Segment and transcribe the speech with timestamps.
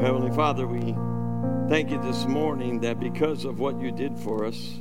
[0.00, 0.94] Well, Heavenly Father, we
[1.68, 4.80] thank you this morning that because of what you did for us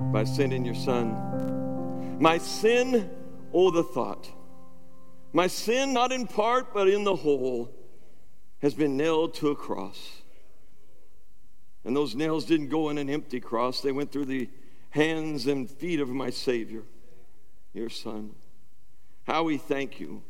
[0.00, 3.10] by sending your Son, my sin,
[3.52, 4.30] oh, the thought,
[5.34, 7.70] my sin, not in part, but in the whole,
[8.62, 10.22] has been nailed to a cross.
[11.84, 14.48] And those nails didn't go in an empty cross, they went through the
[14.88, 16.84] hands and feet of my Savior,
[17.74, 18.34] your Son.
[19.24, 20.22] How we thank you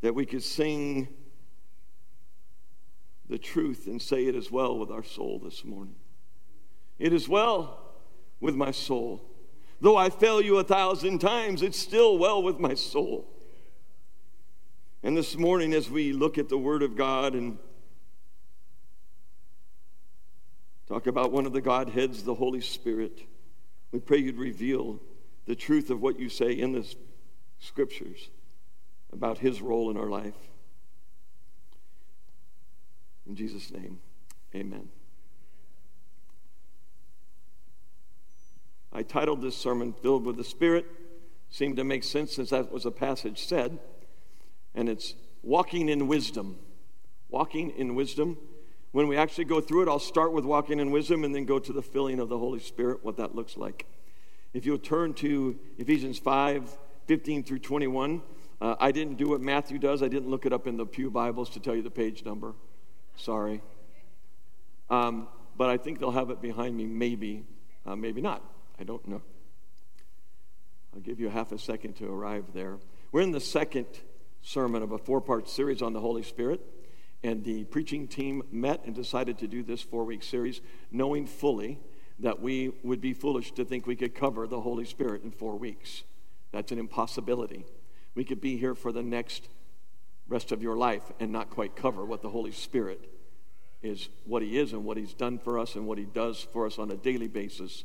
[0.00, 1.08] that we could sing
[3.28, 5.96] the truth and say it as well with our soul this morning.
[6.98, 7.94] It is well
[8.40, 9.22] with my soul.
[9.80, 13.28] Though I fail you a thousand times, it's still well with my soul.
[15.02, 17.58] And this morning, as we look at the Word of God and
[20.88, 23.20] talk about one of the Godheads, the Holy Spirit,
[23.92, 25.00] we pray you'd reveal
[25.46, 26.86] the truth of what you say in the
[27.58, 28.30] Scriptures
[29.12, 30.34] about His role in our life.
[33.28, 33.98] In Jesus' name,
[34.54, 34.88] amen.
[38.92, 40.86] I titled this sermon Filled with the Spirit.
[41.50, 43.78] Seemed to make sense since that was a passage said.
[44.74, 46.58] And it's walking in wisdom.
[47.28, 48.38] Walking in wisdom.
[48.92, 51.58] When we actually go through it, I'll start with walking in wisdom and then go
[51.58, 53.86] to the filling of the Holy Spirit, what that looks like.
[54.54, 58.22] If you'll turn to Ephesians 5 15 through 21,
[58.60, 60.02] uh, I didn't do what Matthew does.
[60.02, 62.54] I didn't look it up in the Pew Bibles to tell you the page number.
[63.16, 63.62] Sorry.
[64.88, 67.44] Um, but I think they'll have it behind me, maybe,
[67.84, 68.42] uh, maybe not.
[68.78, 69.22] I don't know.
[70.94, 72.78] I'll give you half a second to arrive there.
[73.12, 73.86] We're in the second
[74.42, 76.60] sermon of a four part series on the Holy Spirit,
[77.22, 80.60] and the preaching team met and decided to do this four week series,
[80.90, 81.80] knowing fully
[82.18, 85.56] that we would be foolish to think we could cover the Holy Spirit in four
[85.56, 86.04] weeks.
[86.52, 87.66] That's an impossibility.
[88.14, 89.48] We could be here for the next
[90.28, 93.08] rest of your life and not quite cover what the Holy Spirit
[93.82, 96.66] is, what He is, and what He's done for us, and what He does for
[96.66, 97.84] us on a daily basis,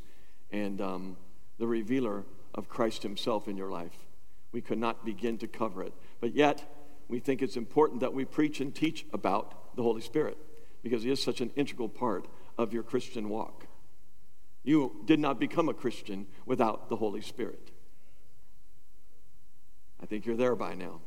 [0.52, 1.18] and um,
[1.58, 2.26] the revealer
[2.56, 3.96] of Christ Himself in your life.
[4.52, 5.94] We could not begin to cover it.
[6.20, 6.68] But yet,
[7.08, 10.38] we think it's important that we preach and teach about the Holy Spirit
[10.84, 13.68] because He is such an integral part of your Christian walk.
[14.64, 17.72] You did not become a Christian without the Holy Spirit.
[20.02, 21.02] I think you're there by now.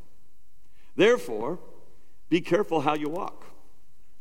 [0.97, 1.59] Therefore,
[2.29, 3.47] be careful how you walk,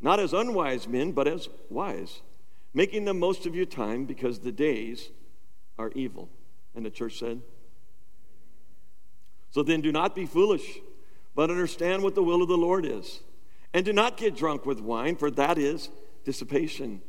[0.02, 2.22] not as unwise men, but as wise,
[2.74, 5.10] making the most of your time because the days
[5.78, 6.30] are evil.
[6.76, 7.42] And the church said,
[9.52, 10.80] So then do not be foolish,
[11.36, 13.22] but understand what the will of the Lord is.
[13.74, 15.90] And do not get drunk with wine, for that is
[16.26, 17.02] dissipation,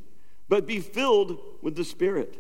[0.49, 2.39] but be filled with the Spirit,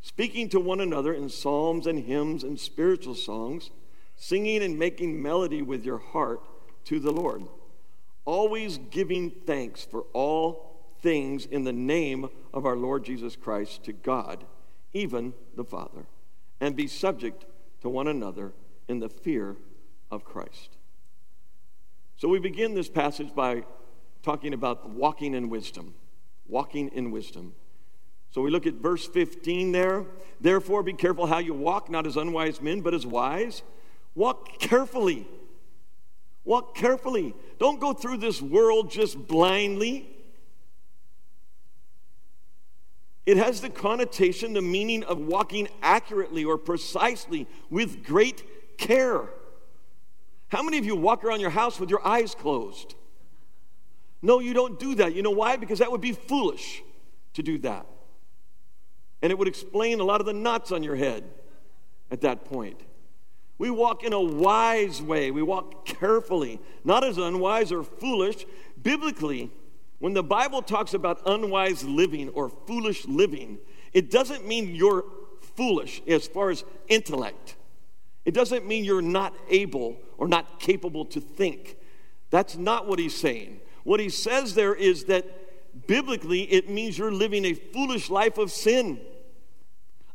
[0.00, 3.70] speaking to one another in psalms and hymns and spiritual songs,
[4.16, 6.40] singing and making melody with your heart
[6.84, 7.42] to the Lord,
[8.24, 13.92] always giving thanks for all things in the name of our Lord Jesus Christ to
[13.92, 14.44] God,
[14.92, 16.06] even the Father,
[16.60, 17.44] and be subject
[17.80, 18.52] to one another
[18.88, 19.56] in the fear
[20.10, 20.76] of Christ.
[22.16, 23.64] So we begin this passage by
[24.22, 25.94] talking about walking in wisdom.
[26.46, 27.54] Walking in wisdom.
[28.30, 30.04] So we look at verse 15 there.
[30.40, 33.62] Therefore, be careful how you walk, not as unwise men, but as wise.
[34.14, 35.26] Walk carefully
[36.44, 37.34] Walk carefully.
[37.58, 40.08] Don't go through this world just blindly.
[43.24, 49.28] It has the connotation, the meaning of walking accurately or precisely with great care.
[50.48, 52.96] How many of you walk around your house with your eyes closed?
[54.20, 55.14] No, you don't do that.
[55.14, 55.56] You know why?
[55.56, 56.82] Because that would be foolish
[57.34, 57.86] to do that.
[59.22, 61.24] And it would explain a lot of the knots on your head
[62.10, 62.80] at that point.
[63.62, 65.30] We walk in a wise way.
[65.30, 68.44] We walk carefully, not as unwise or foolish.
[68.82, 69.52] Biblically,
[70.00, 73.60] when the Bible talks about unwise living or foolish living,
[73.92, 75.04] it doesn't mean you're
[75.54, 77.54] foolish as far as intellect.
[78.24, 81.76] It doesn't mean you're not able or not capable to think.
[82.30, 83.60] That's not what he's saying.
[83.84, 88.50] What he says there is that biblically it means you're living a foolish life of
[88.50, 89.00] sin,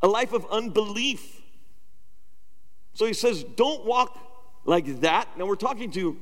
[0.01, 1.36] a life of unbelief
[2.97, 4.17] so he says, don't walk
[4.65, 5.38] like that.
[5.38, 6.17] Now we're talking to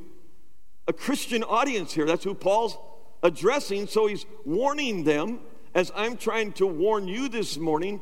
[0.89, 2.06] a Christian audience here.
[2.06, 2.77] That's who Paul's
[3.24, 3.88] addressing.
[3.88, 5.39] So he's warning them,
[5.74, 8.01] as I'm trying to warn you this morning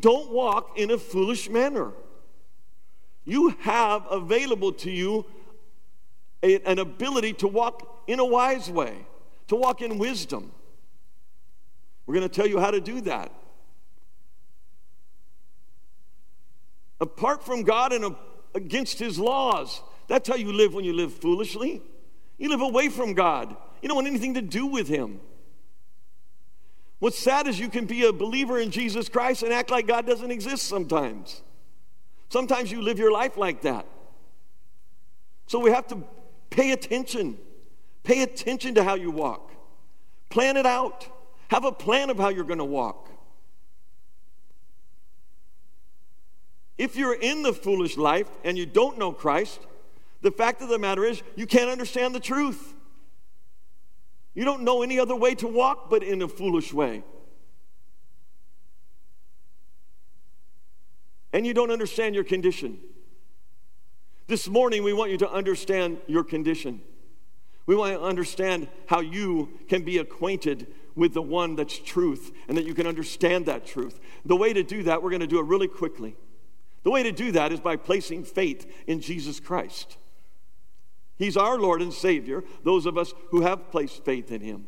[0.00, 1.92] don't walk in a foolish manner.
[3.24, 5.24] You have available to you
[6.42, 8.96] a, an ability to walk in a wise way,
[9.46, 10.50] to walk in wisdom.
[12.04, 13.30] We're going to tell you how to do that.
[17.00, 18.16] Apart from God and
[18.54, 19.82] against His laws.
[20.08, 21.82] That's how you live when you live foolishly.
[22.38, 23.56] You live away from God.
[23.82, 25.20] You don't want anything to do with him.
[26.98, 30.06] What's sad is you can be a believer in Jesus Christ and act like God
[30.06, 31.42] doesn't exist sometimes.
[32.28, 33.86] Sometimes you live your life like that.
[35.46, 36.02] So we have to
[36.50, 37.38] pay attention.
[38.02, 39.52] Pay attention to how you walk.
[40.30, 41.06] Plan it out.
[41.48, 43.10] Have a plan of how you're going to walk.
[46.78, 49.60] If you're in the foolish life and you don't know Christ,
[50.20, 52.74] the fact of the matter is you can't understand the truth.
[54.34, 57.02] You don't know any other way to walk but in a foolish way.
[61.32, 62.78] And you don't understand your condition.
[64.26, 66.82] This morning, we want you to understand your condition.
[67.66, 72.56] We want to understand how you can be acquainted with the one that's truth and
[72.56, 74.00] that you can understand that truth.
[74.24, 76.16] The way to do that, we're going to do it really quickly.
[76.86, 79.96] The way to do that is by placing faith in Jesus Christ.
[81.16, 84.66] He's our Lord and Savior, those of us who have placed faith in Him.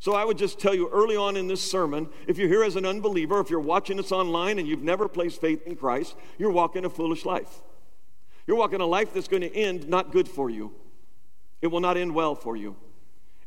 [0.00, 2.74] So I would just tell you early on in this sermon if you're here as
[2.74, 6.50] an unbeliever, if you're watching this online and you've never placed faith in Christ, you're
[6.50, 7.62] walking a foolish life.
[8.48, 10.74] You're walking a life that's going to end not good for you.
[11.62, 12.74] It will not end well for you.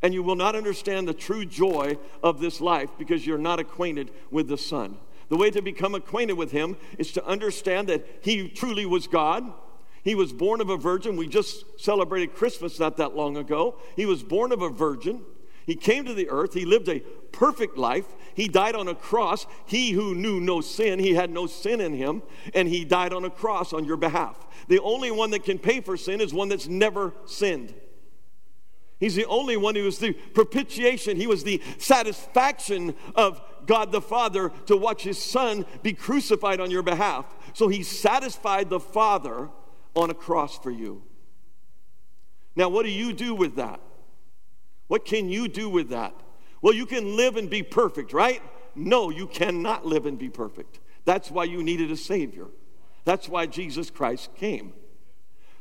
[0.02, 4.12] And you will not understand the true joy of this life because you're not acquainted
[4.32, 4.98] with the Son.
[5.30, 9.52] The way to become acquainted with Him is to understand that He truly was God.
[10.04, 11.18] He was born of a virgin.
[11.18, 13.78] We just celebrated Christmas not that long ago.
[13.96, 15.24] He was born of a virgin.
[15.66, 16.54] He came to the earth.
[16.54, 18.06] He lived a perfect life.
[18.34, 19.46] He died on a cross.
[19.66, 22.24] He who knew no sin, he had no sin in him,
[22.56, 24.48] and he died on a cross on your behalf.
[24.68, 27.76] The only one that can pay for sin is one that's never sinned.
[29.00, 31.16] He's the only one who was the propitiation.
[31.16, 36.70] He was the satisfaction of God the Father to watch his son be crucified on
[36.70, 37.26] your behalf.
[37.54, 39.50] So he satisfied the Father
[39.96, 41.04] on a cross for you.
[42.56, 43.80] Now, what do you do with that?
[44.88, 46.14] What can you do with that?
[46.62, 48.42] Well, you can live and be perfect, right?
[48.76, 50.80] No, you cannot live and be perfect.
[51.06, 52.48] That's why you needed a Savior.
[53.06, 54.74] That's why Jesus Christ came.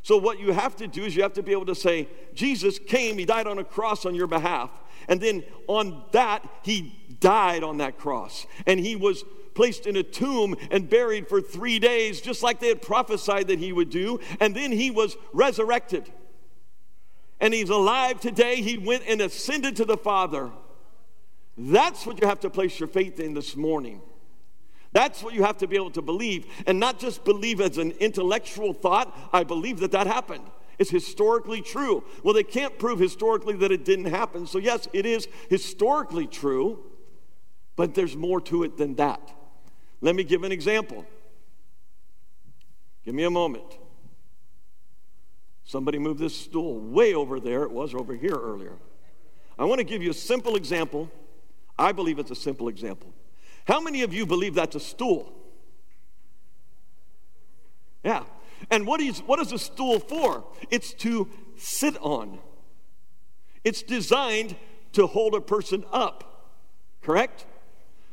[0.03, 2.79] So, what you have to do is you have to be able to say, Jesus
[2.79, 4.71] came, He died on a cross on your behalf.
[5.09, 8.47] And then on that, He died on that cross.
[8.67, 9.25] And He was
[9.55, 13.59] placed in a tomb and buried for three days, just like they had prophesied that
[13.59, 14.21] He would do.
[14.41, 16.11] And then He was resurrected
[17.41, 18.63] and he's alive today.
[18.63, 20.51] He went and ascended to the Father.
[21.57, 24.01] That's what you have to place your faith in this morning.
[24.93, 27.93] That's what you have to be able to believe, and not just believe as an
[27.93, 29.17] intellectual thought.
[29.33, 30.45] I believe that that happened.
[30.79, 32.05] It's historically true.
[32.23, 34.47] Well, they can't prove historically that it didn't happen.
[34.47, 36.85] So, yes, it is historically true,
[37.77, 39.21] but there's more to it than that.
[40.01, 41.05] Let me give an example.
[43.05, 43.79] Give me a moment.
[45.65, 47.65] Somebody moved this stool way over there.
[47.65, 48.77] It was over here earlier.
[49.59, 51.11] I want to give you a simple example.
[51.79, 53.13] I believe it's a simple example.
[53.69, 55.31] How many of you believe that's a stool?
[58.03, 58.25] Yeah.
[58.71, 60.47] And what is, what is a stool for?
[60.71, 62.39] It's to sit on,
[63.65, 64.57] it's designed
[64.93, 66.51] to hold a person up,
[67.03, 67.45] correct?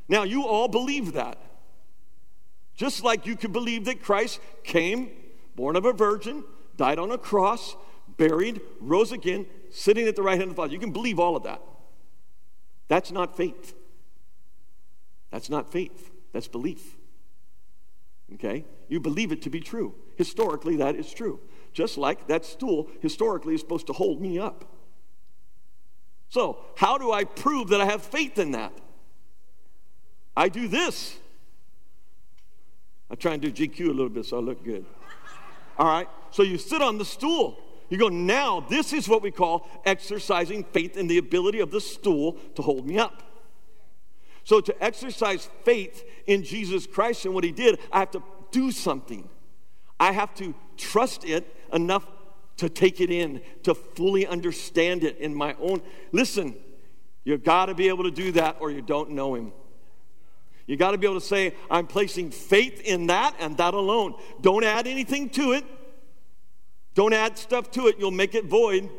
[0.10, 1.38] Now, you all believe that.
[2.76, 5.10] Just like you could believe that Christ came,
[5.56, 6.44] born of a virgin,
[6.76, 7.78] died on a cross,
[8.18, 10.74] buried, rose again, sitting at the right hand of the Father.
[10.74, 11.62] You can believe all of that.
[12.90, 13.74] That's not faith.
[15.36, 16.12] That's not faith.
[16.32, 16.96] That's belief.
[18.36, 18.64] Okay?
[18.88, 19.94] You believe it to be true.
[20.16, 21.42] Historically, that is true.
[21.74, 24.64] Just like that stool historically is supposed to hold me up.
[26.30, 28.72] So, how do I prove that I have faith in that?
[30.38, 31.18] I do this.
[33.12, 34.86] I try and do GQ a little bit so I look good.
[35.78, 36.08] All right?
[36.32, 37.60] So you sit on the stool.
[37.90, 41.82] You go, now this is what we call exercising faith in the ability of the
[41.82, 43.35] stool to hold me up.
[44.46, 48.72] So to exercise faith in Jesus Christ and what he did, I have to do
[48.72, 49.28] something.
[50.00, 52.08] I have to trust it enough
[52.58, 55.82] to take it in, to fully understand it in my own.
[56.12, 56.56] Listen,
[57.24, 59.52] you got to be able to do that or you don't know him.
[60.68, 64.16] You got to be able to say, I'm placing faith in that and that alone.
[64.42, 65.66] Don't add anything to it.
[66.94, 68.90] Don't add stuff to it, you'll make it void.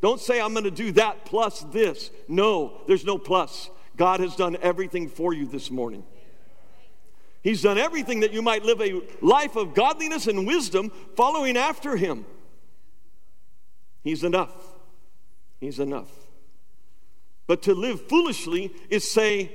[0.00, 2.10] Don't say, I'm going to do that plus this.
[2.28, 3.68] No, there's no plus.
[3.96, 6.04] God has done everything for you this morning.
[7.42, 11.96] He's done everything that you might live a life of godliness and wisdom following after
[11.96, 12.24] Him.
[14.02, 14.54] He's enough.
[15.60, 16.10] He's enough.
[17.46, 19.48] But to live foolishly is saying,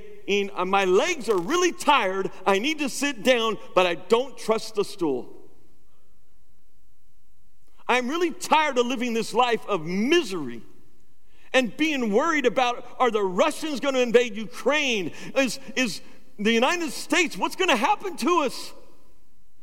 [0.54, 2.30] uh, My legs are really tired.
[2.46, 5.34] I need to sit down, but I don't trust the stool.
[7.88, 10.62] I'm really tired of living this life of misery.
[11.52, 15.12] And being worried about are the Russians going to invade Ukraine?
[15.36, 16.00] Is, is
[16.38, 18.72] the United States, what's going to happen to us?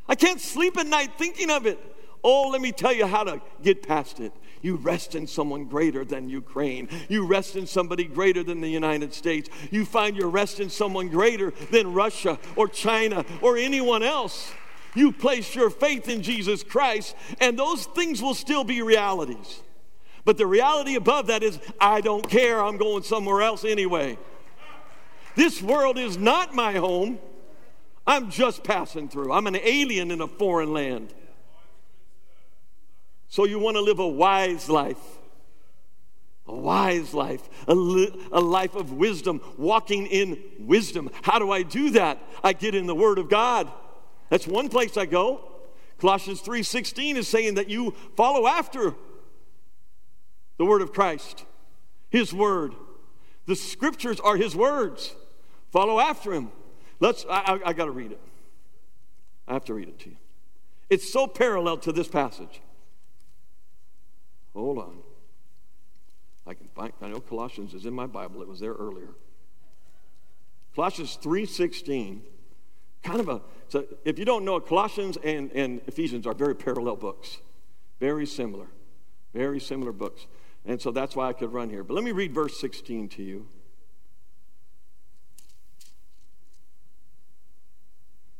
[0.07, 1.79] I can't sleep at night thinking of it.
[2.23, 4.33] Oh, let me tell you how to get past it.
[4.61, 6.89] You rest in someone greater than Ukraine.
[7.07, 9.47] You rest in somebody greater than the United States.
[9.69, 14.51] You find your rest in someone greater than Russia or China or anyone else.
[14.95, 19.61] You place your faith in Jesus Christ, and those things will still be realities.
[20.25, 22.61] But the reality above that is, I don't care.
[22.61, 24.17] I'm going somewhere else anyway.
[25.35, 27.19] This world is not my home.
[28.07, 29.31] I'm just passing through.
[29.31, 31.13] I'm an alien in a foreign land.
[33.27, 34.99] So you want to live a wise life.
[36.47, 41.09] A wise life, a, li- a life of wisdom, walking in wisdom.
[41.23, 42.19] How do I do that?
[42.43, 43.71] I get in the Word of God.
[44.29, 45.41] That's one place I go.
[45.97, 48.93] Colossians 3:16 is saying that you follow after
[50.57, 51.45] the word of Christ,
[52.09, 52.73] his word.
[53.45, 55.15] The scriptures are his words.
[55.71, 56.51] Follow after him.
[56.99, 58.21] Let's I, I, I got to read it.
[59.47, 60.15] I have to read it to you.
[60.89, 62.61] It's so parallel to this passage.
[64.53, 64.97] Hold on.
[66.47, 68.41] I can find I know Colossians is in my Bible.
[68.41, 69.09] It was there earlier.
[70.75, 72.21] Colossians 3:16
[73.03, 76.55] kind of a so if you don't know it, Colossians and, and Ephesians are very
[76.55, 77.39] parallel books.
[77.99, 78.67] Very similar.
[79.33, 80.27] Very similar books.
[80.65, 81.83] And so that's why I could run here.
[81.83, 83.47] But let me read verse 16 to you.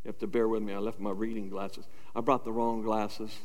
[0.04, 0.74] You have to bear with me.
[0.74, 1.88] I left my reading glasses.
[2.16, 3.36] I brought the wrong glasses.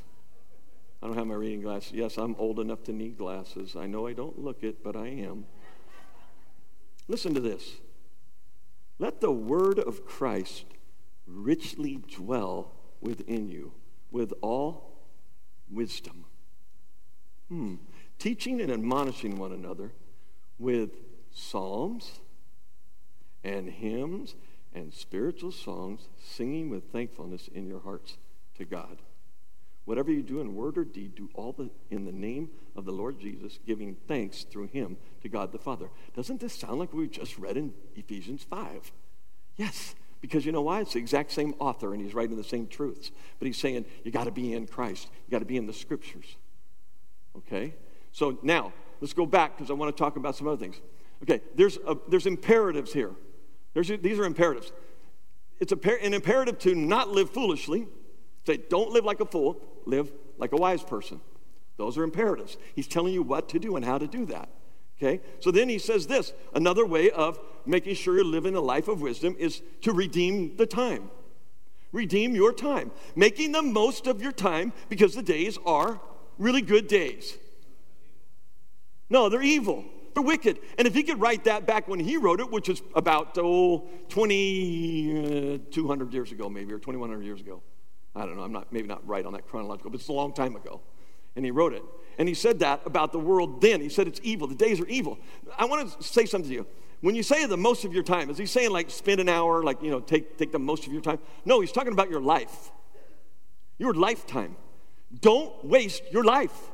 [1.02, 1.92] I don't have my reading glasses.
[1.92, 3.76] Yes, I'm old enough to need glasses.
[3.76, 5.46] I know I don't look it, but I am.
[7.08, 7.76] Listen to this.
[8.99, 10.66] Let the word of Christ
[11.26, 13.72] richly dwell within you
[14.10, 14.99] with all
[15.70, 16.26] wisdom.
[17.49, 17.76] Hmm
[18.20, 19.90] teaching and admonishing one another
[20.58, 20.90] with
[21.32, 22.20] psalms
[23.42, 24.36] and hymns
[24.72, 28.18] and spiritual songs, singing with thankfulness in your hearts
[28.56, 28.98] to God.
[29.86, 32.92] Whatever you do in word or deed, do all the, in the name of the
[32.92, 35.88] Lord Jesus, giving thanks through him to God the Father.
[36.14, 38.92] Doesn't this sound like we just read in Ephesians 5?
[39.56, 40.82] Yes, because you know why?
[40.82, 43.10] It's the exact same author and he's writing the same truths.
[43.38, 45.72] But he's saying you got to be in Christ, you got to be in the
[45.72, 46.36] scriptures.
[47.36, 47.74] Okay?
[48.12, 50.81] So now, let's go back because I want to talk about some other things.
[51.23, 53.12] Okay, there's, a, there's imperatives here.
[53.75, 54.73] There's, these are imperatives.
[55.61, 57.87] It's a, an imperative to not live foolishly.
[58.47, 61.21] Say, don't live like a fool, live like a wise person.
[61.76, 62.57] Those are imperatives.
[62.75, 64.49] He's telling you what to do and how to do that.
[64.99, 65.21] Okay?
[65.40, 69.00] So then he says this another way of making sure you're living a life of
[69.00, 71.11] wisdom is to redeem the time.
[71.93, 72.90] Redeem your time.
[73.17, 76.00] Making the most of your time because the days are
[76.38, 77.37] really good days.
[79.11, 79.85] No, they're evil.
[80.14, 80.59] They're wicked.
[80.79, 83.88] And if he could write that back when he wrote it, which is about, oh,
[84.09, 87.62] 2,200 uh, years ago, maybe, or 2,100 years ago.
[88.14, 88.43] I don't know.
[88.43, 90.81] I'm not, maybe not right on that chronological, but it's a long time ago.
[91.37, 91.83] And he wrote it.
[92.19, 93.81] And he said that about the world then.
[93.81, 94.49] He said it's evil.
[94.49, 95.19] The days are evil.
[95.57, 96.67] I want to say something to you.
[97.00, 99.62] When you say the most of your time, is he saying like spend an hour,
[99.62, 101.19] like, you know, take, take the most of your time?
[101.45, 102.71] No, he's talking about your life,
[103.79, 104.57] your lifetime.
[105.21, 106.71] Don't waste your life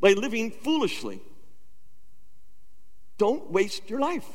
[0.00, 1.20] by living foolishly.
[3.18, 4.26] Don't waste your life.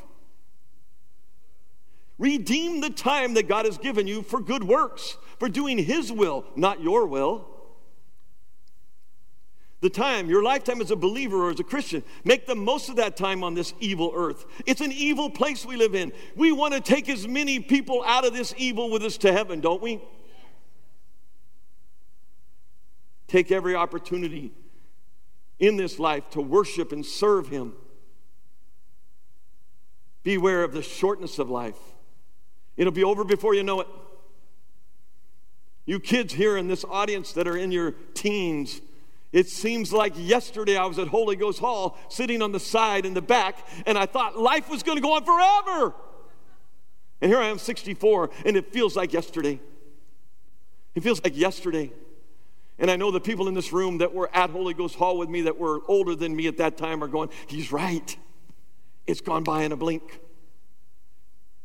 [2.20, 6.46] Redeem the time that God has given you for good works, for doing His will,
[6.56, 7.48] not your will.
[9.82, 12.96] The time, your lifetime as a believer or as a Christian, make the most of
[12.98, 14.46] that time on this evil earth.
[14.66, 16.14] It's an evil place we live in.
[16.36, 19.60] We want to take as many people out of this evil with us to heaven,
[19.60, 20.02] don't we?
[23.28, 24.54] Take every opportunity
[25.60, 27.74] in this life to worship and serve Him.
[30.24, 31.78] Beware of the shortness of life.
[32.78, 33.88] It'll be over before you know it.
[35.86, 38.82] You kids here in this audience that are in your teens,
[39.34, 43.14] it seems like yesterday I was at Holy Ghost Hall sitting on the side in
[43.14, 45.94] the back, and I thought life was going to go on forever.
[47.20, 49.60] And here I am, 64, and it feels like yesterday.
[50.96, 51.92] It feels like yesterday.
[52.80, 55.30] And I know the people in this room that were at Holy Ghost Hall with
[55.30, 58.16] me that were older than me at that time are going, He's right.
[59.06, 60.22] It's gone by in a blink.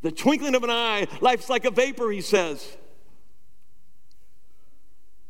[0.03, 2.77] The twinkling of an eye, life's like a vapor, he says.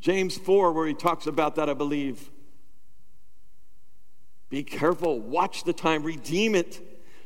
[0.00, 2.30] James 4, where he talks about that, I believe.
[4.50, 6.80] Be careful, watch the time, redeem it.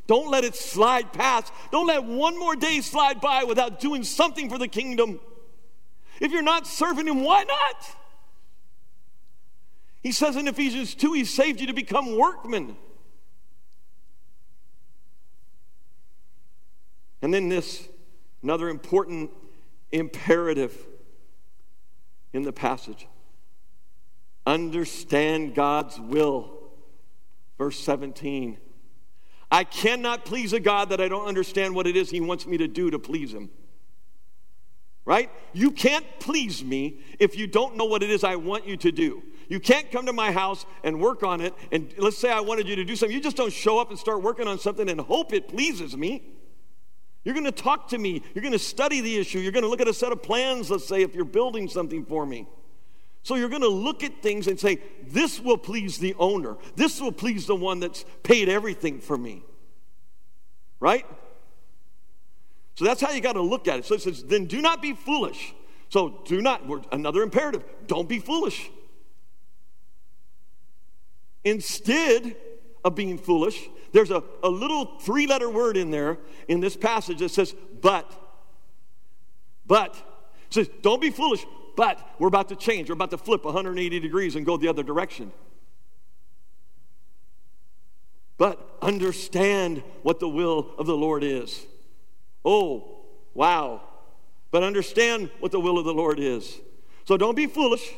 [0.07, 1.53] Don't let it slide past.
[1.71, 5.19] Don't let one more day slide by without doing something for the kingdom.
[6.19, 7.97] If you're not serving him, why not?
[10.01, 12.75] He says in Ephesians 2, he saved you to become workmen
[17.23, 17.87] And then this,
[18.43, 19.31] another important
[19.91, 20.75] imperative
[22.33, 23.07] in the passage
[24.45, 26.51] understand God's will.
[27.57, 28.57] Verse 17.
[29.49, 32.57] I cannot please a God that I don't understand what it is He wants me
[32.57, 33.49] to do to please Him.
[35.05, 35.29] Right?
[35.53, 38.91] You can't please me if you don't know what it is I want you to
[38.91, 39.23] do.
[39.47, 41.53] You can't come to my house and work on it.
[41.71, 43.15] And let's say I wanted you to do something.
[43.15, 46.23] You just don't show up and start working on something and hope it pleases me.
[47.23, 48.21] You're going to talk to me.
[48.33, 49.39] You're going to study the issue.
[49.39, 52.05] You're going to look at a set of plans, let's say, if you're building something
[52.05, 52.47] for me.
[53.23, 56.57] So you're going to look at things and say, this will please the owner.
[56.75, 59.43] This will please the one that's paid everything for me.
[60.81, 61.05] Right?
[62.75, 63.85] So that's how you got to look at it.
[63.85, 65.53] So it says, then do not be foolish.
[65.87, 68.69] So do not, another imperative, don't be foolish.
[71.45, 72.35] Instead
[72.83, 77.19] of being foolish, there's a, a little three letter word in there in this passage
[77.19, 78.11] that says, but.
[79.65, 79.95] But.
[80.47, 81.45] It says, don't be foolish,
[81.77, 82.89] but we're about to change.
[82.89, 85.31] We're about to flip 180 degrees and go the other direction.
[88.37, 91.63] But understand what the will of the Lord is.
[92.43, 93.83] Oh, wow.
[94.49, 96.59] But understand what the will of the Lord is.
[97.05, 97.93] So don't be foolish,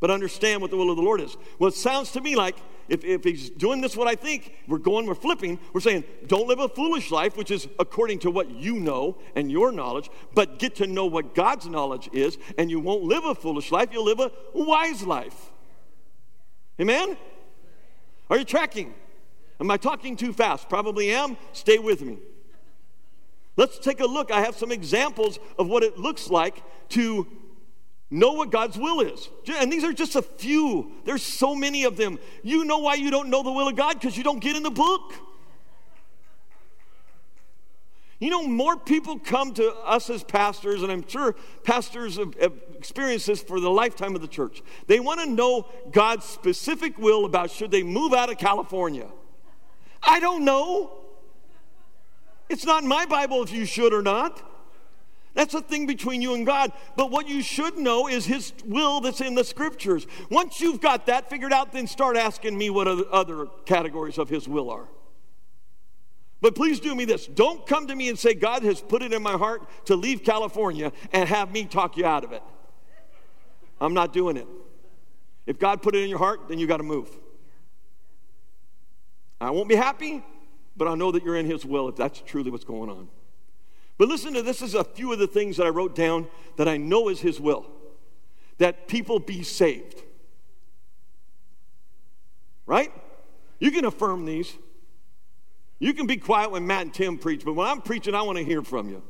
[0.00, 1.34] but understand what the will of the Lord is.
[1.58, 2.56] Well, it sounds to me like
[2.88, 6.46] if, if he's doing this, what I think, we're going, we're flipping, we're saying, don't
[6.46, 10.58] live a foolish life, which is according to what you know and your knowledge, but
[10.58, 14.04] get to know what God's knowledge is, and you won't live a foolish life, you'll
[14.04, 15.52] live a wise life.
[16.80, 17.16] Amen?
[18.28, 18.94] Are you tracking?
[19.60, 20.68] Am I talking too fast?
[20.68, 21.36] Probably am.
[21.52, 22.18] Stay with me.
[23.56, 24.30] Let's take a look.
[24.30, 27.26] I have some examples of what it looks like to
[28.10, 29.28] know what God's will is.
[29.58, 30.92] And these are just a few.
[31.04, 32.18] There's so many of them.
[32.42, 33.94] You know why you don't know the will of God?
[33.94, 35.14] Because you don't get in the book.
[38.18, 42.54] You know, more people come to us as pastors, and I'm sure pastors have, have
[42.74, 44.62] experienced this for the lifetime of the church.
[44.86, 49.08] They want to know God's specific will about should they move out of California.
[50.02, 50.92] I don't know.
[52.48, 54.42] It's not in my Bible if you should or not.
[55.36, 56.72] That's a thing between you and God.
[56.96, 60.06] But what you should know is His will that's in the scriptures.
[60.30, 64.48] Once you've got that figured out, then start asking me what other categories of His
[64.48, 64.88] will are.
[66.40, 67.26] But please do me this.
[67.26, 70.24] Don't come to me and say, God has put it in my heart to leave
[70.24, 72.42] California and have me talk you out of it.
[73.78, 74.46] I'm not doing it.
[75.44, 77.10] If God put it in your heart, then you got to move.
[79.38, 80.24] I won't be happy,
[80.78, 83.08] but I know that you're in His will if that's truly what's going on.
[83.98, 86.68] But listen to this is a few of the things that I wrote down that
[86.68, 87.66] I know is His will
[88.58, 90.02] that people be saved.
[92.64, 92.92] Right?
[93.58, 94.52] You can affirm these.
[95.78, 98.38] You can be quiet when Matt and Tim preach, but when I'm preaching, I want
[98.38, 99.02] to hear from you.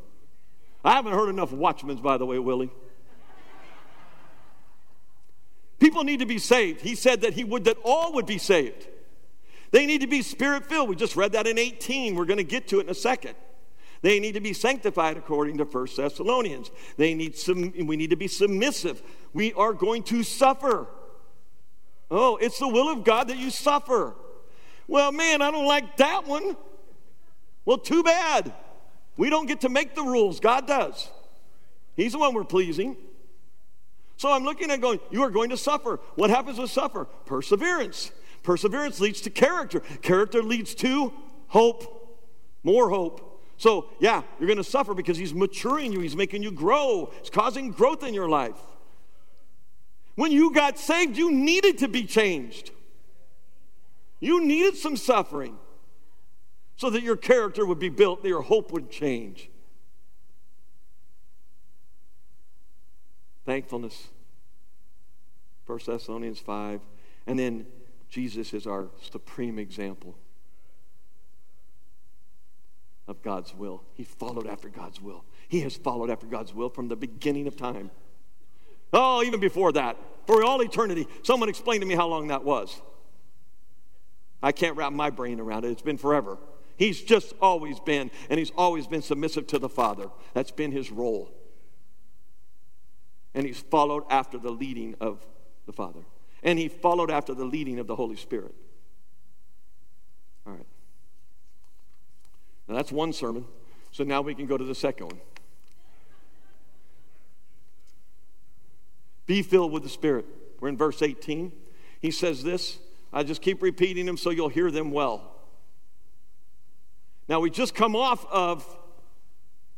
[0.85, 2.71] I haven't heard enough watchmen, by the way, Willie.
[5.79, 6.81] People need to be saved.
[6.81, 8.89] He said that he would that all would be saved.
[9.73, 10.89] They need to be spirit filled.
[10.89, 12.15] We just read that in 18.
[12.15, 13.35] We're going to get to it in a second.
[14.03, 16.71] They need to be sanctified according to 1 Thessalonians.
[16.97, 19.03] They need some, we need to be submissive.
[19.33, 20.87] We are going to suffer.
[22.11, 24.15] Oh, it's the will of God that you suffer.
[24.87, 26.57] Well, man, I don't like that one.
[27.65, 28.53] Well, too bad.
[29.17, 31.11] We don't get to make the rules, God does.
[31.97, 32.97] He's the one we're pleasing.
[34.19, 36.01] So I'm looking at going, you are going to suffer.
[36.15, 37.07] What happens with suffer?
[37.25, 38.13] Perseverance.
[38.43, 39.81] Perseverance leads to character.
[39.81, 41.13] Character leads to
[41.49, 42.19] hope.
[42.63, 43.36] More hope.
[43.59, 47.31] So, yeah, you're going to suffer because he's maturing you, he's making you grow, he's
[47.31, 48.59] causing growth in your life.
[50.15, 52.71] When you got saved, you needed to be changed.
[54.21, 55.59] You needed some suffering
[56.77, 59.51] so that your character would be built, that your hope would change.
[63.45, 64.09] Thankfulness.
[65.67, 66.81] 1 Thessalonians 5.
[67.27, 67.67] And then
[68.09, 70.17] Jesus is our supreme example
[73.09, 73.83] of God's will.
[73.95, 75.25] He followed after God's will.
[75.49, 77.91] He has followed after God's will from the beginning of time.
[78.93, 81.07] Oh, even before that, for all eternity.
[81.23, 82.81] Someone explained to me how long that was.
[84.43, 85.71] I can't wrap my brain around it.
[85.71, 86.39] It's been forever.
[86.77, 90.09] He's just always been, and he's always been submissive to the Father.
[90.35, 91.33] That's been his role.
[93.35, 95.27] And he's followed after the leading of
[95.67, 96.01] the Father
[96.47, 98.55] and he followed after the leading of the Holy Spirit.
[100.47, 100.67] All right.
[102.69, 103.47] Now that's one sermon.
[103.93, 105.21] So now we can go to the second one.
[109.27, 110.27] Be filled with the Spirit.
[110.61, 111.53] We're in verse 18.
[112.01, 112.79] He says this.
[113.13, 115.33] I just keep repeating them so you'll hear them well.
[117.29, 118.65] Now, we just come off of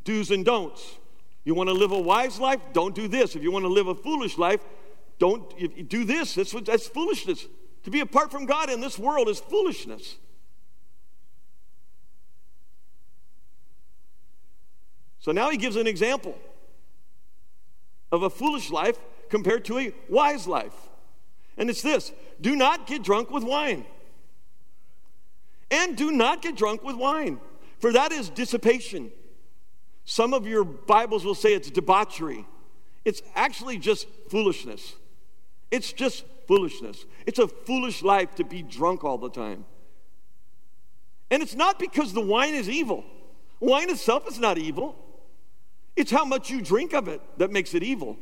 [0.04, 0.98] do's and don'ts.
[1.44, 2.60] You want to live a wise life?
[2.72, 3.34] Don't do this.
[3.34, 4.60] If you want to live a foolish life,
[5.18, 6.34] don't do this.
[6.34, 7.46] That's, that's foolishness.
[7.84, 10.16] To be apart from God in this world is foolishness.
[15.20, 16.36] So now he gives an example
[18.10, 20.74] of a foolish life compared to a wise life.
[21.56, 23.84] And it's this do not get drunk with wine.
[25.70, 27.40] And do not get drunk with wine,
[27.78, 29.10] for that is dissipation.
[30.06, 32.46] Some of your Bibles will say it's debauchery.
[33.04, 34.94] It's actually just foolishness.
[35.70, 37.04] It's just foolishness.
[37.26, 39.66] It's a foolish life to be drunk all the time.
[41.30, 43.04] And it's not because the wine is evil.
[43.60, 44.96] Wine itself is not evil.
[45.98, 48.16] It's how much you drink of it that makes it evil.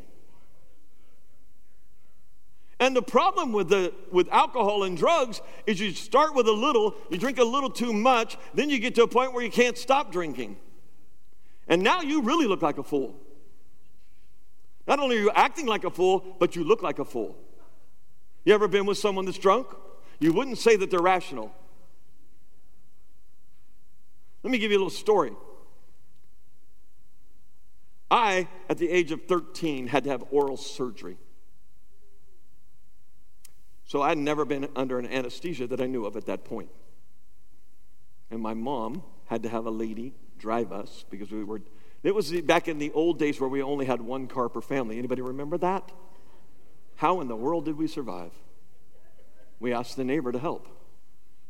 [2.81, 6.95] And the problem with, the, with alcohol and drugs is you start with a little,
[7.11, 9.77] you drink a little too much, then you get to a point where you can't
[9.77, 10.57] stop drinking.
[11.69, 13.15] And now you really look like a fool.
[14.87, 17.37] Not only are you acting like a fool, but you look like a fool.
[18.47, 19.67] You ever been with someone that's drunk?
[20.19, 21.53] You wouldn't say that they're rational.
[24.43, 25.33] Let me give you a little story.
[28.11, 31.19] I, at the age of 13, had to have oral surgery.
[33.85, 36.71] So I'd never been under an anesthesia that I knew of at that point.
[38.31, 41.61] And my mom had to have a lady drive us because we were
[42.03, 44.97] it was back in the old days where we only had one car per family.
[44.97, 45.91] Anybody remember that?
[46.95, 48.33] How in the world did we survive?
[49.59, 50.69] We asked the neighbor to help.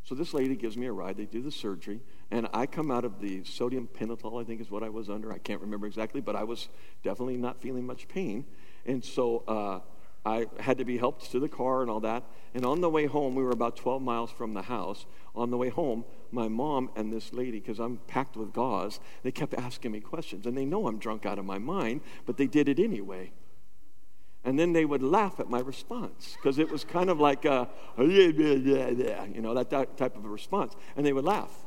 [0.05, 1.19] So this lady gives me a ride.
[1.19, 4.71] They do the surgery, and I come out of the sodium pentothal, I think is
[4.71, 5.33] what I was under.
[5.33, 6.69] I can't remember exactly, but I was
[7.05, 8.45] definitely not feeling much pain.
[8.85, 9.81] And so uh,
[10.29, 12.25] I had to be helped to the car and all that.
[12.53, 15.07] And on the way home, we were about 12 miles from the house.
[15.37, 19.31] On the way home, my mom and this lady, because I'm packed with gauze, they
[19.31, 20.47] kept asking me questions.
[20.47, 23.31] And they know I'm drunk out of my mind, but they did it anyway.
[24.43, 27.69] And then they would laugh at my response because it was kind of like, a,
[27.99, 30.75] you know, that type of a response.
[30.97, 31.66] And they would laugh.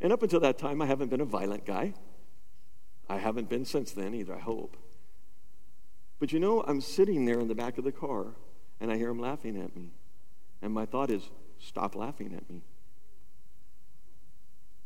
[0.00, 1.94] And up until that time, I haven't been a violent guy.
[3.08, 4.76] I haven't been since then either, I hope.
[6.18, 8.34] But you know, I'm sitting there in the back of the car
[8.80, 9.92] and I hear them laughing at me.
[10.62, 12.62] And my thought is, stop laughing at me.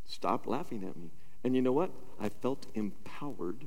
[0.04, 1.10] Stop laughing at me.
[1.44, 1.90] And you know what?
[2.20, 3.66] I felt empowered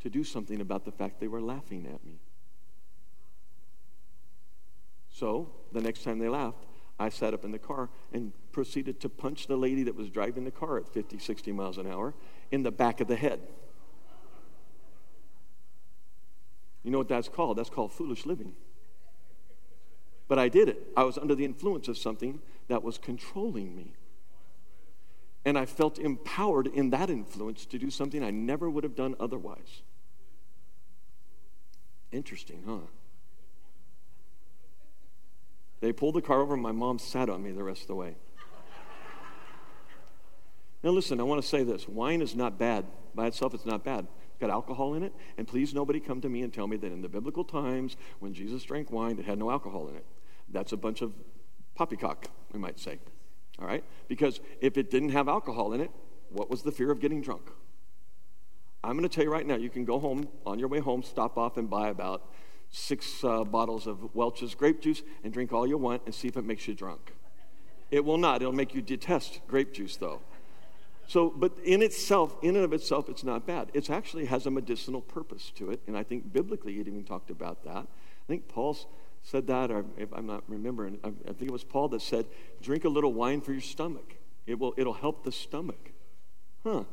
[0.00, 2.20] to do something about the fact they were laughing at me.
[5.12, 6.64] So, the next time they laughed,
[6.98, 10.44] I sat up in the car and proceeded to punch the lady that was driving
[10.44, 12.14] the car at 50, 60 miles an hour
[12.50, 13.40] in the back of the head.
[16.82, 17.58] You know what that's called?
[17.58, 18.54] That's called foolish living.
[20.28, 20.88] But I did it.
[20.96, 23.94] I was under the influence of something that was controlling me.
[25.44, 29.16] And I felt empowered in that influence to do something I never would have done
[29.18, 29.82] otherwise.
[32.12, 32.86] Interesting, huh?
[35.80, 37.94] They pulled the car over, and my mom sat on me the rest of the
[37.94, 38.16] way.
[40.82, 42.86] Now, listen, I want to say this wine is not bad.
[43.14, 44.06] By itself, it's not bad.
[44.30, 45.12] It's got alcohol in it.
[45.36, 48.32] And please, nobody come to me and tell me that in the biblical times, when
[48.32, 50.06] Jesus drank wine, it had no alcohol in it.
[50.48, 51.12] That's a bunch of
[51.74, 52.98] poppycock, we might say.
[53.58, 53.84] All right?
[54.08, 55.90] Because if it didn't have alcohol in it,
[56.30, 57.50] what was the fear of getting drunk?
[58.82, 61.02] I'm going to tell you right now, you can go home, on your way home,
[61.02, 62.22] stop off and buy about
[62.70, 66.36] six uh, bottles of Welch's grape juice and drink all you want and see if
[66.36, 67.12] it makes you drunk.
[67.90, 68.40] It will not.
[68.40, 70.22] It'll make you detest grape juice, though.
[71.10, 73.72] So, but in itself, in and of itself, it's not bad.
[73.74, 77.30] It actually has a medicinal purpose to it, and I think biblically it even talked
[77.30, 77.78] about that.
[77.78, 78.76] I think Paul
[79.24, 82.26] said that, or if I'm not remembering, I think it was Paul that said,
[82.62, 84.18] "Drink a little wine for your stomach.
[84.46, 84.72] It will.
[84.76, 85.90] It'll help the stomach."
[86.62, 86.84] Huh.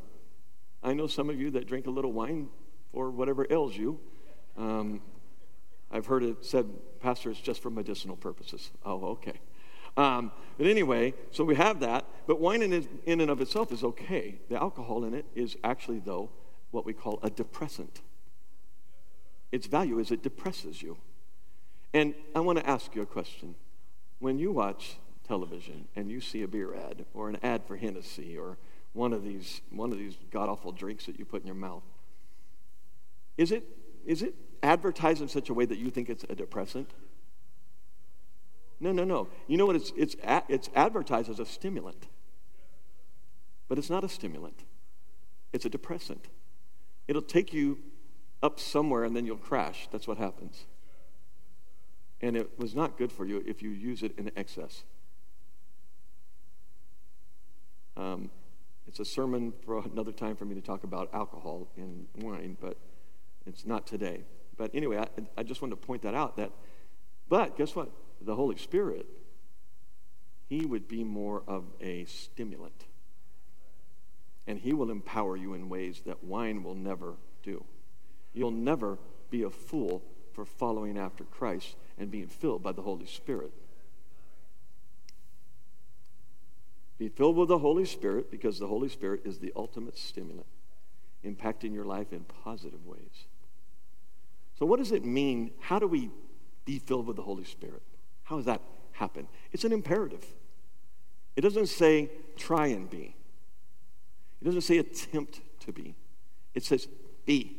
[0.82, 2.50] I know some of you that drink a little wine
[2.92, 4.00] for whatever ails you.
[4.58, 5.00] Um,
[5.92, 6.66] I've heard it said,
[7.02, 8.72] Pastor, it's just for medicinal purposes.
[8.84, 9.40] Oh, okay.
[9.98, 12.06] Um, but anyway, so we have that.
[12.28, 14.40] But wine in, in and of itself is okay.
[14.50, 16.30] The alcohol in it is actually, though,
[16.72, 18.02] what we call a depressant.
[19.52, 20.98] Its value is it depresses you.
[21.94, 23.56] And I want to ask you a question.
[24.20, 28.38] When you watch television and you see a beer ad or an ad for Hennessy
[28.38, 28.58] or
[28.94, 31.84] one of these, one of these god awful drinks that you put in your mouth.
[33.38, 33.64] Is it,
[34.06, 34.34] is it
[34.64, 36.90] advertised in such a way that you think it's a depressant?
[38.80, 39.28] No, no, no.
[39.48, 39.76] You know what?
[39.76, 40.16] It's, it's,
[40.50, 42.08] it's advertised as a stimulant,
[43.68, 44.64] but it's not a stimulant,
[45.54, 46.28] it's a depressant.
[47.08, 47.80] It'll take you
[48.44, 49.88] up somewhere and then you'll crash.
[49.92, 50.66] That's what happens.
[52.22, 54.84] And it was not good for you if you use it in excess.
[57.96, 58.30] Um,
[58.88, 62.78] It's a sermon for another time for me to talk about alcohol and wine, but
[63.46, 64.24] it's not today.
[64.56, 66.52] But anyway, I, I just wanted to point that out that,
[67.30, 67.92] but guess what?
[68.22, 69.06] The Holy Spirit,
[70.48, 72.86] He would be more of a stimulant.
[74.46, 77.64] And He will empower you in ways that wine will never do.
[78.34, 78.98] You'll never
[79.30, 80.04] be a fool
[80.34, 83.52] for following after Christ and being filled by the Holy Spirit.
[86.98, 90.48] Be filled with the Holy Spirit because the Holy Spirit is the ultimate stimulant,
[91.24, 93.28] impacting your life in positive ways.
[94.58, 95.52] So, what does it mean?
[95.60, 96.10] How do we
[96.66, 97.84] be filled with the Holy Spirit?
[98.28, 98.62] How does that
[98.92, 99.26] happen?
[99.54, 100.26] It's an imperative.
[101.38, 103.16] It doesn't say try and be,
[104.42, 105.96] it doesn't say attempt to be.
[106.54, 106.88] It says
[107.26, 107.56] be.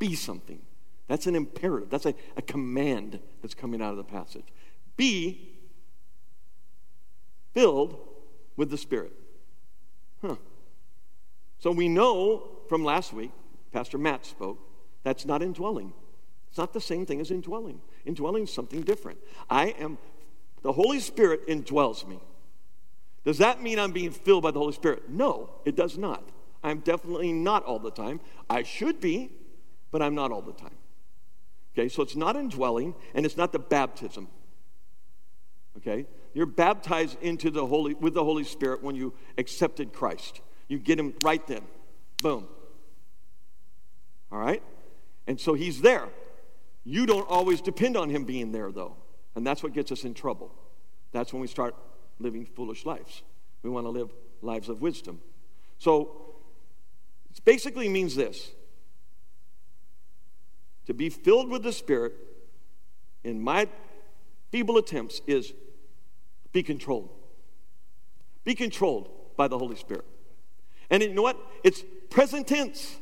[0.00, 0.60] Be something.
[1.06, 1.90] That's an imperative.
[1.90, 4.46] That's a, a command that's coming out of the passage.
[4.96, 5.56] Be
[7.54, 7.96] filled
[8.56, 9.12] with the Spirit.
[10.20, 10.36] Huh.
[11.58, 13.30] So we know from last week,
[13.72, 14.58] Pastor Matt spoke,
[15.04, 15.92] that's not indwelling.
[16.48, 17.80] It's not the same thing as indwelling.
[18.08, 19.18] Indwelling is something different.
[19.50, 19.98] I am,
[20.62, 22.18] the Holy Spirit indwells me.
[23.24, 25.10] Does that mean I'm being filled by the Holy Spirit?
[25.10, 26.26] No, it does not.
[26.64, 28.20] I'm definitely not all the time.
[28.48, 29.30] I should be,
[29.90, 30.74] but I'm not all the time.
[31.74, 34.28] Okay, so it's not indwelling and it's not the baptism.
[35.76, 36.06] Okay?
[36.32, 40.40] You're baptized into the Holy with the Holy Spirit when you accepted Christ.
[40.66, 41.62] You get him right then.
[42.22, 42.48] Boom.
[44.32, 44.62] All right?
[45.26, 46.08] And so he's there.
[46.88, 48.96] You don't always depend on him being there though.
[49.34, 50.54] And that's what gets us in trouble.
[51.12, 51.74] That's when we start
[52.18, 53.22] living foolish lives.
[53.62, 55.20] We want to live lives of wisdom.
[55.76, 56.36] So
[57.30, 58.52] it basically means this.
[60.86, 62.14] To be filled with the Spirit
[63.22, 63.68] in my
[64.50, 65.52] feeble attempts is
[66.52, 67.10] be controlled.
[68.44, 70.06] Be controlled by the Holy Spirit.
[70.88, 71.36] And you know what?
[71.62, 72.96] It's present tense.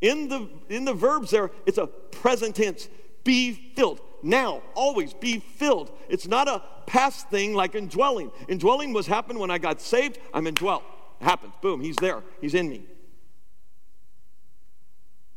[0.00, 2.88] In the, in the verbs there, it's a present tense.
[3.24, 4.00] Be filled.
[4.22, 5.90] Now, always be filled.
[6.08, 8.30] It's not a past thing like indwelling.
[8.48, 10.18] Indwelling was happened when I got saved.
[10.32, 10.84] I'm indwelt.
[11.20, 11.54] It happens.
[11.60, 11.80] Boom.
[11.80, 12.22] He's there.
[12.40, 12.84] He's in me.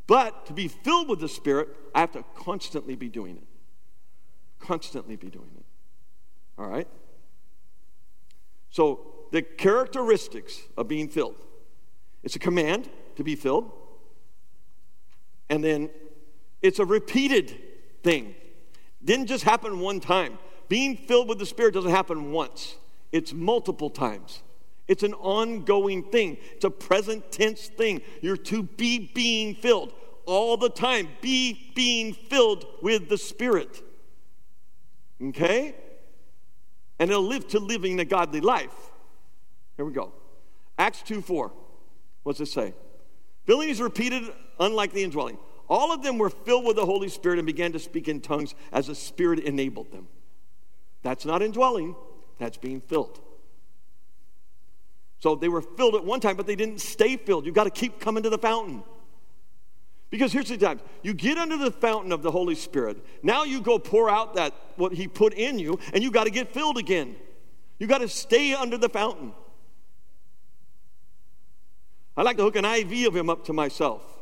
[0.07, 3.47] But to be filled with the Spirit, I have to constantly be doing it.
[4.59, 5.65] Constantly be doing it.
[6.57, 6.87] All right?
[8.69, 11.35] So, the characteristics of being filled
[12.23, 13.71] it's a command to be filled,
[15.51, 15.91] and then
[16.63, 17.55] it's a repeated
[18.01, 18.33] thing.
[19.03, 20.39] Didn't just happen one time.
[20.67, 22.77] Being filled with the Spirit doesn't happen once,
[23.11, 24.41] it's multiple times.
[24.87, 26.37] It's an ongoing thing.
[26.55, 28.01] It's a present tense thing.
[28.21, 29.93] You're to be being filled
[30.25, 31.07] all the time.
[31.21, 33.81] Be being filled with the Spirit.
[35.21, 35.75] Okay?
[37.01, 38.91] and they'll live to living a godly life.
[39.75, 40.13] Here we go.
[40.77, 41.51] Acts 2 4.
[42.21, 42.75] What's it say?
[43.45, 44.31] Filling is repeated,
[44.61, 45.37] unlike the indwelling.
[45.67, 48.55] All of them were filled with the Holy Spirit and began to speak in tongues
[48.71, 50.07] as the Spirit enabled them.
[51.01, 51.95] That's not indwelling,
[52.37, 53.19] that's being filled.
[55.19, 57.45] So they were filled at one time, but they didn't stay filled.
[57.45, 58.83] You've got to keep coming to the fountain.
[60.09, 62.97] Because here's the time you get under the fountain of the Holy Spirit.
[63.23, 66.31] Now you go pour out that what He put in you, and you got to
[66.31, 67.15] get filled again.
[67.79, 69.33] You got to stay under the fountain.
[72.17, 74.20] I like to hook an IV of Him up to myself.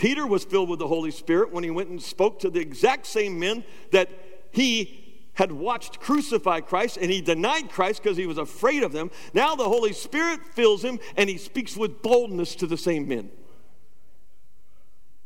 [0.00, 3.04] Peter was filled with the Holy Spirit when he went and spoke to the exact
[3.04, 4.08] same men that
[4.50, 9.10] he had watched crucify Christ and he denied Christ because he was afraid of them.
[9.34, 13.30] Now the Holy Spirit fills him and he speaks with boldness to the same men.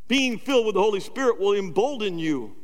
[0.09, 2.57] Being filled with the Holy Spirit will embolden you.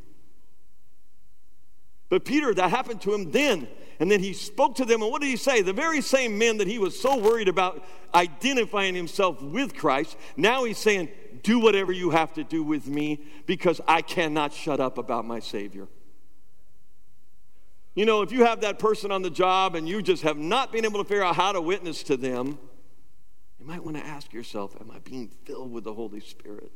[2.09, 3.69] But Peter, that happened to him then.
[4.01, 5.61] And then he spoke to them, and what did he say?
[5.61, 10.65] The very same men that he was so worried about identifying himself with Christ, now
[10.65, 11.11] he's saying,
[11.43, 15.41] Do whatever you have to do with me because I cannot shut up about my
[15.41, 15.89] Savior.
[17.95, 20.73] You know, if you have that person on the job and you just have not
[20.73, 22.59] been able to figure out how to witness to them,
[23.59, 26.73] you might want to ask yourself Am I being filled with the Holy Spirit?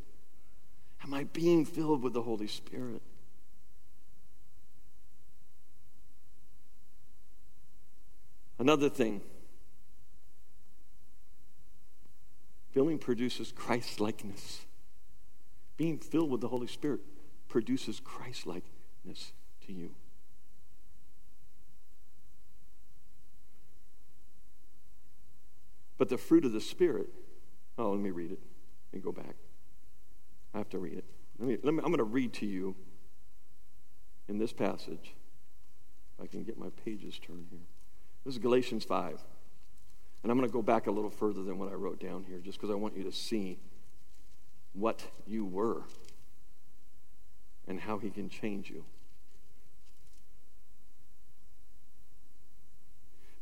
[1.02, 3.02] Am I being filled with the Holy Spirit?
[8.58, 9.20] Another thing
[12.74, 14.66] filling produces Christ likeness.
[15.76, 17.00] Being filled with the Holy Spirit
[17.48, 19.32] produces Christ likeness
[19.66, 19.92] to you.
[25.96, 27.08] But the fruit of the Spirit,
[27.78, 28.40] oh, let me read it.
[28.92, 29.36] Me go back.
[30.52, 31.04] I have to read it.
[31.38, 32.74] Let me, let me, I'm going to read to you
[34.28, 35.14] in this passage
[36.18, 37.60] If I can get my pages turned here.
[38.24, 39.20] This is Galatians 5.
[40.24, 42.38] And I'm going to go back a little further than what I wrote down here
[42.38, 43.58] just because I want you to see
[44.72, 45.82] what you were
[47.68, 48.84] and how he can change you.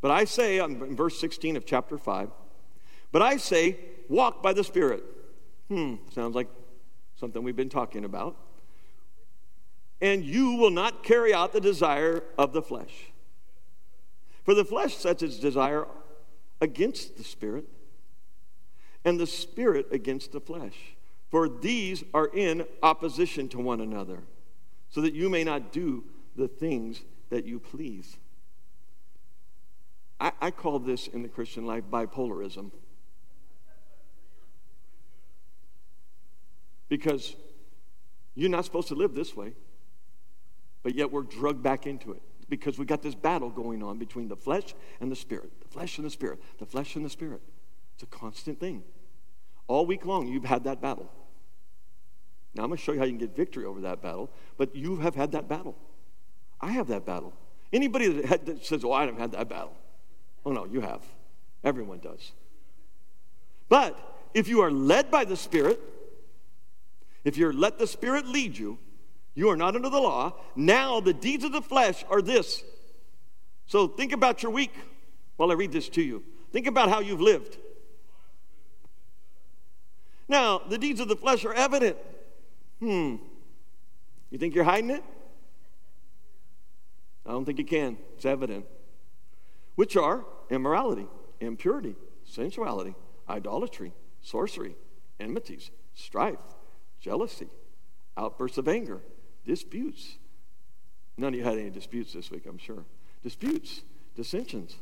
[0.01, 2.31] But I say, in verse 16 of chapter 5,
[3.13, 5.05] but I say, walk by the Spirit.
[5.69, 6.49] Hmm, sounds like
[7.15, 8.37] something we've been talking about.
[10.01, 13.13] And you will not carry out the desire of the flesh.
[14.43, 15.87] For the flesh sets its desire
[16.63, 17.65] against the Spirit,
[19.05, 20.95] and the Spirit against the flesh.
[21.29, 24.23] For these are in opposition to one another,
[24.89, 26.05] so that you may not do
[26.37, 28.17] the things that you please.
[30.21, 32.71] I, I call this in the Christian life bipolarism.
[36.89, 37.35] Because
[38.37, 39.55] you're not supposed to live this way,
[40.85, 42.23] but yet we're drugged back into it
[42.53, 45.51] because we got this battle going on between the flesh and the spirit.
[45.63, 46.39] The flesh and the spirit.
[46.59, 47.41] The flesh and the spirit.
[47.95, 48.83] It's a constant thing.
[49.69, 51.11] All week long, you've had that battle.
[52.55, 54.77] Now, I'm going to show you how you can get victory over that battle, but
[54.77, 55.79] you have had that battle.
[56.61, 57.33] I have that battle.
[57.73, 59.75] Anybody that, had, that says, Oh, I haven't had that battle,
[60.45, 61.01] Oh, no, you have.
[61.65, 62.33] Everyone does.
[63.71, 63.99] But
[64.35, 65.81] if you are led by the Spirit,
[67.25, 68.77] if you're let the Spirit lead you,
[69.35, 70.35] you are not under the law.
[70.55, 72.63] Now the deeds of the flesh are this.
[73.67, 74.75] So think about your week
[75.37, 76.23] while I read this to you.
[76.53, 77.57] Think about how you've lived.
[80.29, 81.97] Now, the deeds of the flesh are evident.
[82.81, 83.17] Hmm.
[84.31, 85.05] You think you're hiding it?
[87.27, 87.99] I don't think you can.
[88.17, 88.67] It's evident
[89.75, 91.07] which are immorality,
[91.41, 92.95] impurity, sensuality,
[93.29, 94.77] idolatry, sorcery,
[95.19, 96.39] enmities, strife,
[97.01, 97.49] jealousy,
[98.17, 99.01] outbursts of anger,
[99.45, 100.17] disputes.
[101.17, 102.85] None of you had any disputes this week, I'm sure.
[103.23, 103.83] Disputes,
[104.17, 104.77] dissensions,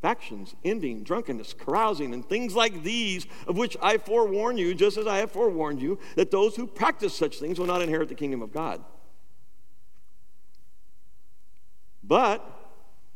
[0.00, 5.06] factions, envying, drunkenness, carousing, and things like these, of which I forewarn you, just as
[5.06, 8.42] I have forewarned you, that those who practice such things will not inherit the kingdom
[8.42, 8.84] of God.
[12.02, 12.44] But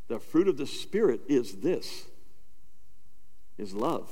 [0.08, 2.06] the fruit of the Spirit is this
[3.56, 4.10] is love,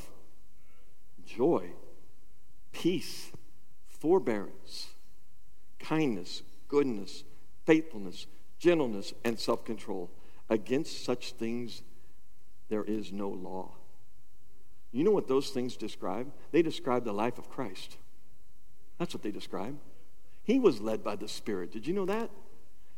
[1.27, 1.71] joy,
[2.73, 3.33] peace,
[3.87, 4.89] forbearance,
[5.81, 7.25] kindness, goodness,
[7.67, 8.27] faithfulness,
[8.59, 10.11] gentleness, and self control.
[10.51, 11.83] Against such things
[12.69, 13.73] there is no law.
[14.93, 16.33] You know what those things describe?
[16.53, 17.97] They describe the life of Christ.
[18.99, 19.77] That's what they describe.
[20.43, 21.73] He was led by the Spirit.
[21.73, 22.31] Did you know that?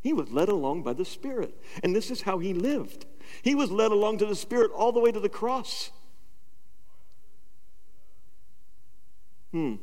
[0.01, 1.55] He was led along by the Spirit.
[1.83, 3.07] And this is how he lived.
[3.43, 5.91] He was led along to the Spirit all the way to the cross.
[9.53, 9.77] Hmm.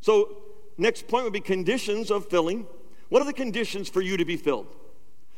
[0.00, 0.38] So,
[0.78, 2.66] next point would be conditions of filling.
[3.08, 4.66] What are the conditions for you to be filled?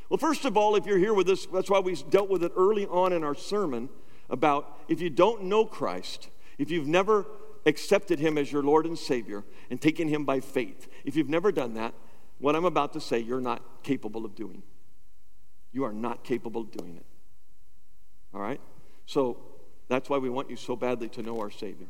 [0.09, 2.53] Well, first of all, if you're here with us, that's why we dealt with it
[2.57, 3.89] early on in our sermon
[4.29, 6.29] about if you don't know Christ,
[6.59, 7.27] if you've never
[7.67, 11.53] accepted him as your Lord and Savior and taken him by faith, if you've never
[11.53, 11.95] done that,
[12.39, 14.63] what I'm about to say, you're not capable of doing.
[15.73, 17.07] You are not capable of doing it.
[18.35, 18.61] All right?
[19.07, 19.39] So
[19.89, 21.89] that's why we want you so badly to know our Savior.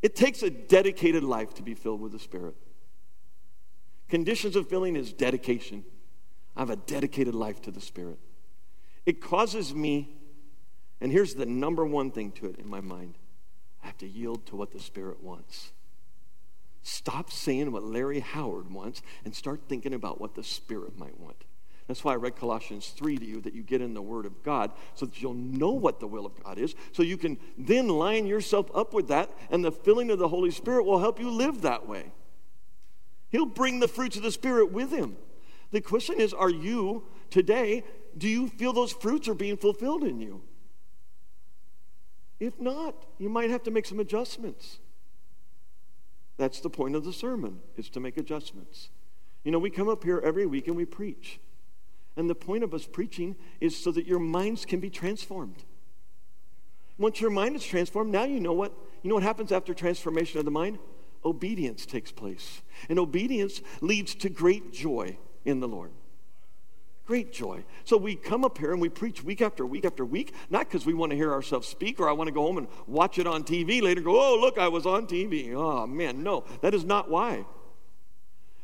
[0.00, 2.54] It takes a dedicated life to be filled with the Spirit.
[4.08, 5.84] Conditions of filling is dedication.
[6.56, 8.18] I have a dedicated life to the Spirit.
[9.04, 10.16] It causes me,
[11.00, 13.14] and here's the number one thing to it in my mind
[13.82, 15.72] I have to yield to what the Spirit wants.
[16.82, 21.44] Stop saying what Larry Howard wants and start thinking about what the Spirit might want.
[21.88, 24.42] That's why I read Colossians 3 to you that you get in the Word of
[24.42, 27.88] God so that you'll know what the will of God is, so you can then
[27.88, 31.30] line yourself up with that, and the filling of the Holy Spirit will help you
[31.30, 32.12] live that way.
[33.30, 35.16] He'll bring the fruits of the Spirit with Him.
[35.72, 37.84] The question is are you today,
[38.16, 40.42] do you feel those fruits are being fulfilled in you?
[42.38, 44.78] If not, you might have to make some adjustments.
[46.36, 48.90] That's the point of the sermon, is to make adjustments.
[49.42, 51.40] You know, we come up here every week and we preach.
[52.16, 55.64] And the point of us preaching is so that your minds can be transformed.
[56.98, 58.72] Once your mind is transformed, now you know what
[59.02, 60.78] you know what happens after transformation of the mind?
[61.26, 62.62] Obedience takes place.
[62.88, 65.90] And obedience leads to great joy in the Lord.
[67.04, 67.64] Great joy.
[67.84, 70.86] So we come up here and we preach week after week after week, not because
[70.86, 73.26] we want to hear ourselves speak or I want to go home and watch it
[73.26, 75.52] on TV later go, oh, look, I was on TV.
[75.52, 77.44] Oh, man, no, that is not why.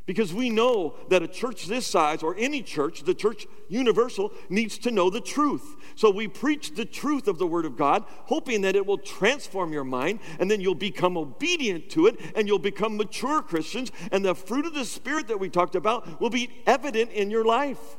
[0.05, 4.77] Because we know that a church this size, or any church, the church universal, needs
[4.79, 5.77] to know the truth.
[5.95, 9.73] So we preach the truth of the Word of God, hoping that it will transform
[9.73, 14.25] your mind, and then you'll become obedient to it, and you'll become mature Christians, and
[14.25, 17.97] the fruit of the Spirit that we talked about will be evident in your life.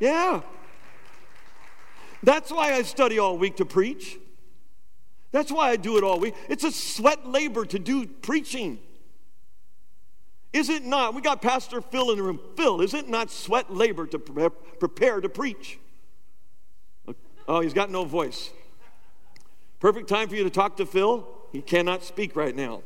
[0.00, 0.42] Yeah.
[2.22, 4.18] That's why I study all week to preach.
[5.30, 6.34] That's why I do it all week.
[6.50, 8.80] It's a sweat labor to do preaching.
[10.52, 11.14] Is it not?
[11.14, 12.40] We got Pastor Phil in the room.
[12.56, 14.48] Phil, is it not sweat labor to pre-
[14.78, 15.78] prepare to preach?
[17.48, 18.50] Oh, he's got no voice.
[19.80, 21.26] Perfect time for you to talk to Phil.
[21.50, 22.82] He cannot speak right now.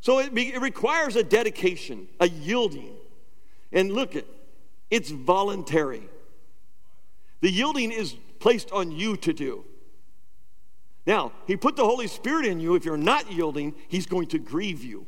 [0.00, 2.94] So it, be, it requires a dedication, a yielding.
[3.72, 4.26] And look it,
[4.90, 6.02] it's voluntary.
[7.40, 9.64] The yielding is placed on you to do.
[11.06, 12.74] Now, he put the Holy Spirit in you.
[12.74, 15.06] If you're not yielding, he's going to grieve you.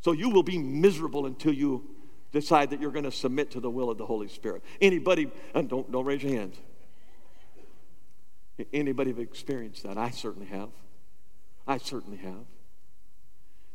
[0.00, 1.84] So you will be miserable until you
[2.32, 4.62] decide that you're going to submit to the will of the Holy Spirit.
[4.80, 6.56] Anybody, and don't, don't raise your hand.
[8.72, 9.96] Anybody have experienced that?
[9.98, 10.68] I certainly have.
[11.66, 12.44] I certainly have.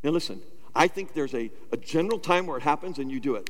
[0.04, 0.42] Now listen,
[0.76, 3.50] I think there's a, a general time where it happens and you do it.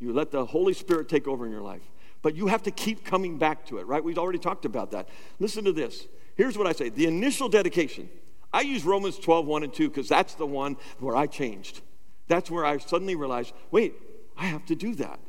[0.00, 1.82] You let the Holy Spirit take over in your life.
[2.22, 4.02] But you have to keep coming back to it, right?
[4.02, 5.08] We've already talked about that.
[5.38, 6.06] Listen to this.
[6.36, 8.08] Here's what I say the initial dedication.
[8.52, 11.82] I use Romans 12, 1 and 2 because that's the one where I changed.
[12.28, 13.94] That's where I suddenly realized wait,
[14.36, 15.20] I have to do that.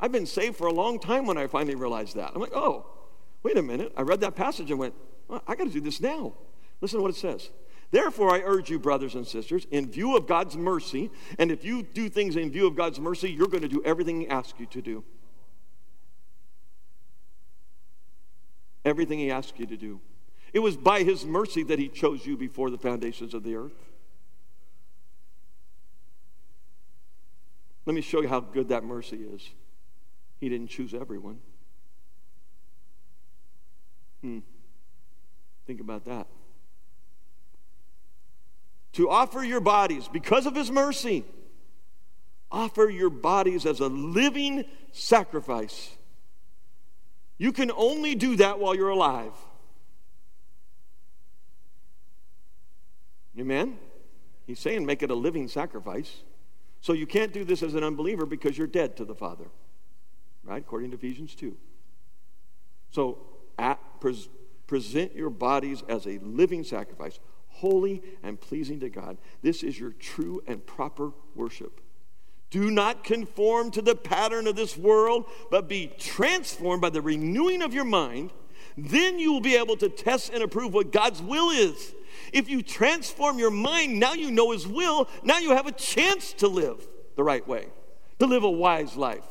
[0.00, 2.32] I've been saved for a long time when I finally realized that.
[2.34, 2.86] I'm like, oh,
[3.42, 3.92] wait a minute.
[3.96, 4.94] I read that passage and went,
[5.26, 6.34] well, I got to do this now.
[6.80, 7.50] Listen to what it says.
[7.90, 11.82] Therefore, I urge you, brothers and sisters, in view of God's mercy, and if you
[11.82, 14.66] do things in view of God's mercy, you're going to do everything He asks you
[14.66, 15.04] to do.
[18.84, 20.00] Everything He asks you to do.
[20.52, 23.88] It was by His mercy that He chose you before the foundations of the earth.
[27.86, 29.48] Let me show you how good that mercy is.
[30.40, 31.38] He didn't choose everyone.
[34.20, 34.40] Hmm.
[35.66, 36.26] Think about that.
[38.92, 41.24] To offer your bodies, because of his mercy,
[42.50, 45.90] offer your bodies as a living sacrifice.
[47.36, 49.32] You can only do that while you're alive.
[53.40, 53.78] Amen?
[54.46, 56.22] He's saying make it a living sacrifice.
[56.80, 59.46] So you can't do this as an unbeliever because you're dead to the Father,
[60.44, 60.62] right?
[60.62, 61.56] According to Ephesians 2.
[62.90, 63.18] So
[63.58, 64.28] at, pres,
[64.66, 67.18] present your bodies as a living sacrifice,
[67.48, 69.18] holy and pleasing to God.
[69.42, 71.80] This is your true and proper worship.
[72.50, 77.60] Do not conform to the pattern of this world, but be transformed by the renewing
[77.60, 78.32] of your mind.
[78.76, 81.94] Then you will be able to test and approve what God's will is.
[82.32, 85.08] If you transform your mind, now you know His will.
[85.22, 87.66] Now you have a chance to live the right way,
[88.18, 89.24] to live a wise life.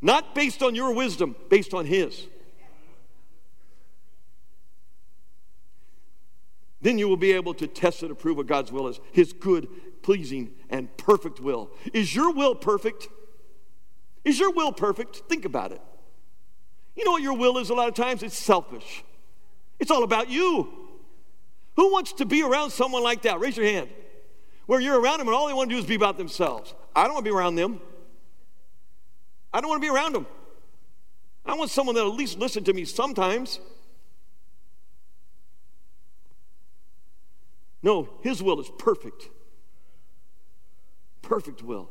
[0.00, 2.26] Not based on your wisdom, based on His.
[6.80, 9.68] Then you will be able to test and approve what God's will is His good,
[10.02, 11.70] pleasing, and perfect will.
[11.92, 13.08] Is your will perfect?
[14.24, 15.22] Is your will perfect?
[15.28, 15.80] Think about it.
[16.94, 18.22] You know what your will is a lot of times?
[18.22, 19.04] It's selfish,
[19.78, 20.87] it's all about you.
[21.78, 23.38] Who wants to be around someone like that?
[23.38, 23.88] Raise your hand.
[24.66, 26.74] Where you're around them and all they want to do is be about themselves.
[26.94, 27.80] I don't want to be around them.
[29.52, 30.26] I don't want to be around them.
[31.46, 33.60] I want someone that'll at least listen to me sometimes.
[37.80, 39.28] No, His will is perfect.
[41.22, 41.90] Perfect will.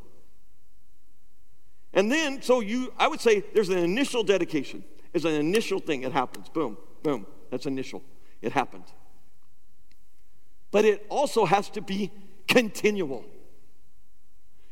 [1.94, 4.84] And then, so you, I would say there's an initial dedication.
[5.14, 6.02] It's an initial thing.
[6.02, 6.50] It happens.
[6.50, 7.26] Boom, boom.
[7.50, 8.02] That's initial.
[8.42, 8.84] It happened.
[10.70, 12.10] But it also has to be
[12.46, 13.24] continual.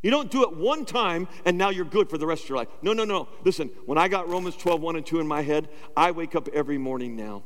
[0.03, 2.59] You don't do it one time and now you're good for the rest of your
[2.59, 2.69] life.
[2.83, 3.29] No, no, no.
[3.45, 6.49] Listen, when I got Romans 12, 1 and 2 in my head, I wake up
[6.49, 7.43] every morning now.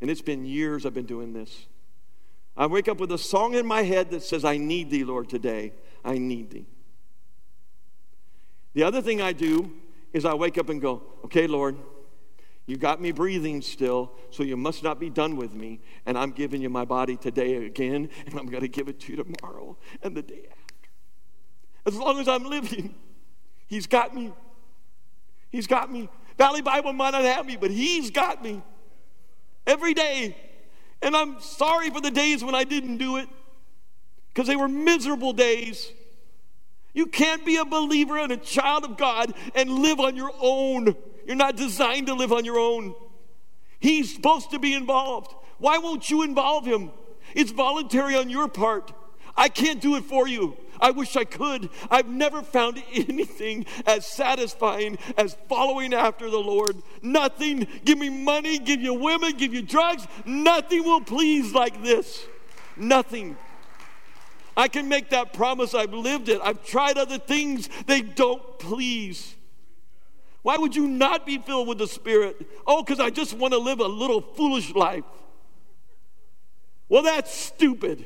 [0.00, 1.66] And it's been years I've been doing this.
[2.56, 5.28] I wake up with a song in my head that says, I need thee, Lord,
[5.28, 5.72] today.
[6.04, 6.66] I need thee.
[8.74, 9.72] The other thing I do
[10.12, 11.76] is I wake up and go, okay, Lord,
[12.66, 15.80] you got me breathing still, so you must not be done with me.
[16.04, 19.12] And I'm giving you my body today again, and I'm going to give it to
[19.12, 20.90] you tomorrow and the day after.
[21.86, 22.94] As long as I'm living,
[23.68, 24.32] He's got me.
[25.50, 26.08] He's got me.
[26.38, 28.62] Valley Bible might not have me, but He's got me
[29.66, 30.36] every day.
[31.02, 33.28] And I'm sorry for the days when I didn't do it
[34.32, 35.92] because they were miserable days.
[36.94, 40.96] You can't be a believer and a child of God and live on your own.
[41.26, 42.94] You're not designed to live on your own.
[43.80, 45.34] He's supposed to be involved.
[45.58, 46.90] Why won't you involve him?
[47.34, 48.92] It's voluntary on your part.
[49.36, 50.56] I can't do it for you.
[50.80, 51.68] I wish I could.
[51.90, 56.82] I've never found anything as satisfying as following after the Lord.
[57.02, 60.06] Nothing, give me money, give you women, give you drugs.
[60.24, 62.24] Nothing will please like this.
[62.76, 63.36] Nothing.
[64.56, 65.74] I can make that promise.
[65.74, 66.40] I've lived it.
[66.42, 69.35] I've tried other things, they don't please.
[70.46, 72.46] Why would you not be filled with the Spirit?
[72.68, 75.02] Oh, because I just want to live a little foolish life.
[76.88, 78.04] Well, that's stupid.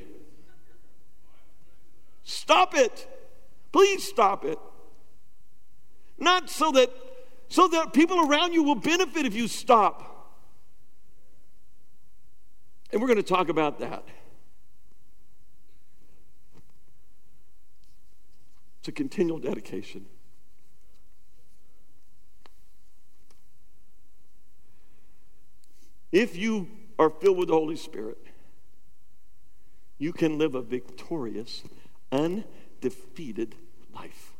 [2.25, 3.07] Stop it.
[3.73, 4.59] Please stop it.
[6.17, 6.89] Not so that
[7.51, 10.33] so that people around you will benefit if you stop.
[12.91, 14.09] And we're going to talk about that.
[18.79, 20.07] It's a continual dedication.
[26.13, 28.19] If you are filled with the Holy Spirit,
[29.99, 31.63] you can live a victorious,
[32.11, 33.55] undefeated
[33.95, 34.33] life.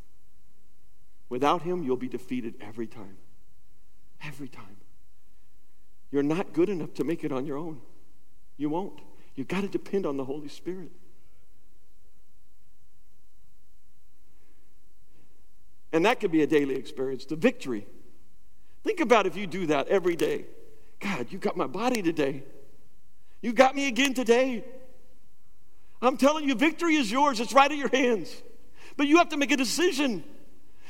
[1.29, 3.19] Without Him, you'll be defeated every time.
[4.25, 4.77] Every time.
[6.11, 7.81] You're not good enough to make it on your own.
[8.57, 9.01] You won't.
[9.37, 10.91] You've got to depend on the Holy Spirit.
[15.93, 17.87] And that could be a daily experience, the victory.
[18.83, 20.47] Think about if you do that every day.
[21.01, 22.45] God, you got my body today.
[23.41, 24.65] You got me again today.
[26.03, 27.41] I'm telling you, victory is yours.
[27.41, 28.43] It's right at your hands.
[28.97, 30.23] But you have to make a decision.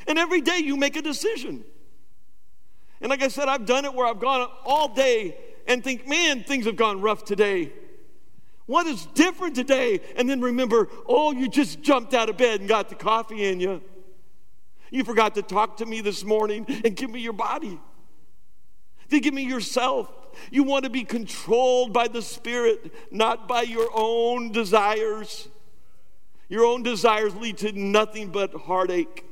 [0.07, 1.65] And every day you make a decision.
[3.01, 5.37] And like I said, I've done it where I've gone all day
[5.67, 7.73] and think, man, things have gone rough today.
[8.67, 10.01] What is different today?
[10.17, 13.61] And then remember, oh, you just jumped out of bed and got the coffee in
[13.61, 13.83] you.
[14.91, 17.81] You forgot to talk to me this morning and give me your body
[19.11, 20.11] to give me yourself.
[20.51, 25.49] You want to be controlled by the Spirit, not by your own desires.
[26.49, 29.25] Your own desires lead to nothing but heartache.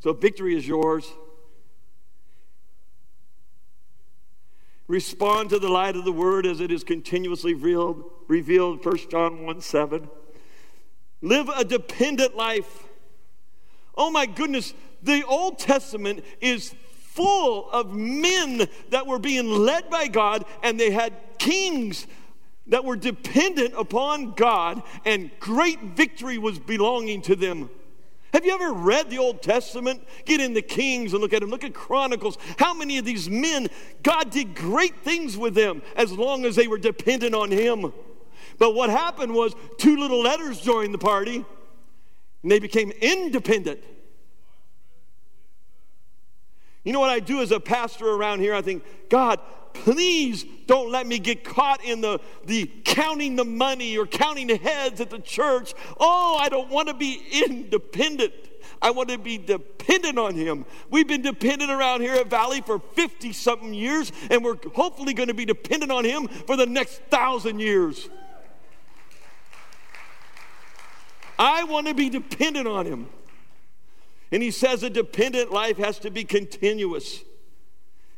[0.00, 1.12] So, victory is yours.
[4.88, 9.46] Respond to the light of the word as it is continuously revealed, revealed 1 John
[9.46, 10.10] 1 7.
[11.22, 12.88] Live a dependent life.
[13.94, 20.08] Oh my goodness, the Old Testament is full of men that were being led by
[20.08, 22.06] God, and they had kings
[22.66, 27.70] that were dependent upon God, and great victory was belonging to them.
[28.32, 30.02] Have you ever read the Old Testament?
[30.24, 31.50] Get in the Kings and look at them.
[31.50, 32.38] Look at Chronicles.
[32.58, 33.68] How many of these men,
[34.02, 37.92] God did great things with them as long as they were dependent on Him.
[38.62, 41.44] But what happened was two little letters joined the party
[42.42, 43.80] and they became independent.
[46.84, 48.54] You know what I do as a pastor around here?
[48.54, 49.40] I think, God,
[49.74, 54.58] please don't let me get caught in the, the counting the money or counting the
[54.58, 55.74] heads at the church.
[55.98, 58.32] Oh, I don't want to be independent.
[58.80, 60.66] I want to be dependent on Him.
[60.88, 65.30] We've been dependent around here at Valley for 50 something years, and we're hopefully going
[65.30, 68.08] to be dependent on Him for the next thousand years.
[71.42, 73.08] I want to be dependent on Him.
[74.30, 77.22] And he says a dependent life has to be continuous.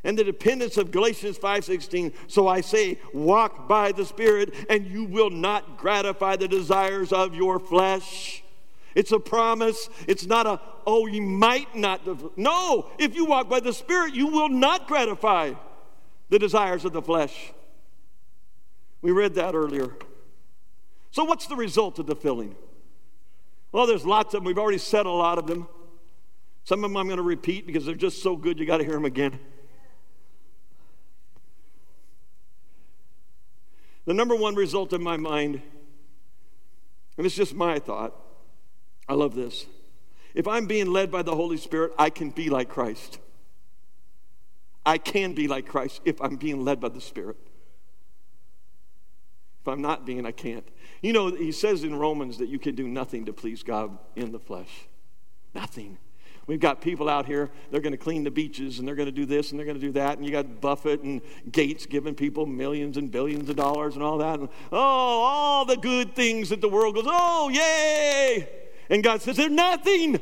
[0.03, 5.05] And the dependence of Galatians 5:16, so I say, walk by the Spirit, and you
[5.05, 8.43] will not gratify the desires of your flesh.
[8.93, 9.89] It's a promise.
[10.07, 12.37] It's not a, oh, you might not.
[12.37, 15.53] No, if you walk by the Spirit, you will not gratify
[16.29, 17.53] the desires of the flesh.
[19.01, 19.97] We read that earlier.
[21.09, 22.55] So, what's the result of the filling?
[23.75, 24.45] Well, there's lots of them.
[24.45, 25.67] We've already said a lot of them.
[26.63, 28.85] Some of them I'm going to repeat because they're just so good, you got to
[28.85, 29.37] hear them again.
[34.05, 35.61] The number one result in my mind,
[37.17, 38.15] and it's just my thought,
[39.09, 39.65] I love this.
[40.33, 43.19] If I'm being led by the Holy Spirit, I can be like Christ.
[44.85, 47.35] I can be like Christ if I'm being led by the Spirit.
[49.59, 50.65] If I'm not being, I can't.
[51.05, 54.31] You know, he says in Romans that you can do nothing to please God in
[54.31, 54.87] the flesh.
[55.53, 55.99] Nothing.
[56.47, 59.11] We've got people out here, they're going to clean the beaches and they're going to
[59.11, 60.17] do this and they're going to do that.
[60.17, 64.17] And you got Buffett and Gates giving people millions and billions of dollars and all
[64.17, 64.39] that.
[64.39, 68.49] And, oh, all the good things that the world goes, oh, yay.
[68.89, 70.19] And God says, they're nothing.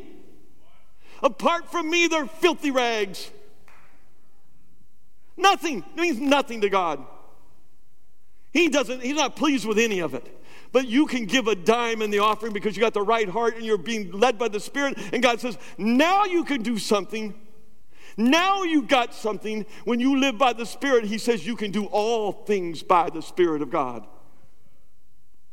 [1.22, 3.32] Apart from me, they're filthy rags.
[5.38, 5.78] Nothing.
[5.96, 7.06] It means nothing to God.
[8.52, 10.43] He doesn't, he's not pleased with any of it.
[10.74, 13.56] But you can give a dime in the offering because you got the right heart
[13.56, 14.98] and you're being led by the Spirit.
[15.14, 17.36] And God says, now you can do something.
[18.18, 19.68] Now you got something.
[19.86, 23.22] When you live by the Spirit, He says you can do all things by the
[23.22, 24.08] Spirit of God.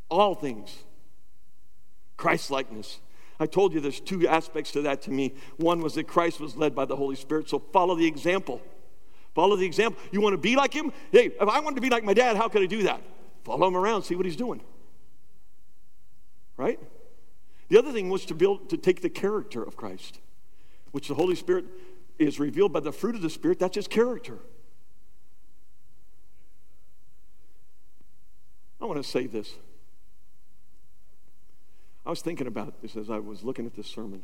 [0.09, 0.75] All things.
[2.17, 2.99] Christ likeness.
[3.39, 5.35] I told you there's two aspects to that to me.
[5.57, 8.59] One was that Christ was led by the Holy Spirit, so follow the example.
[9.35, 10.01] Follow the example.
[10.11, 10.91] You want to be like him?
[11.11, 13.01] Hey, if I wanted to be like my dad, how could I do that?
[13.43, 14.61] Follow him around, see what he's doing.
[16.61, 16.79] Right?
[17.69, 20.19] The other thing was to build to take the character of Christ,
[20.91, 21.65] which the Holy Spirit
[22.19, 23.57] is revealed by the fruit of the Spirit.
[23.57, 24.37] That's his character.
[28.79, 29.55] I want to say this.
[32.05, 34.21] I was thinking about this as I was looking at this sermon.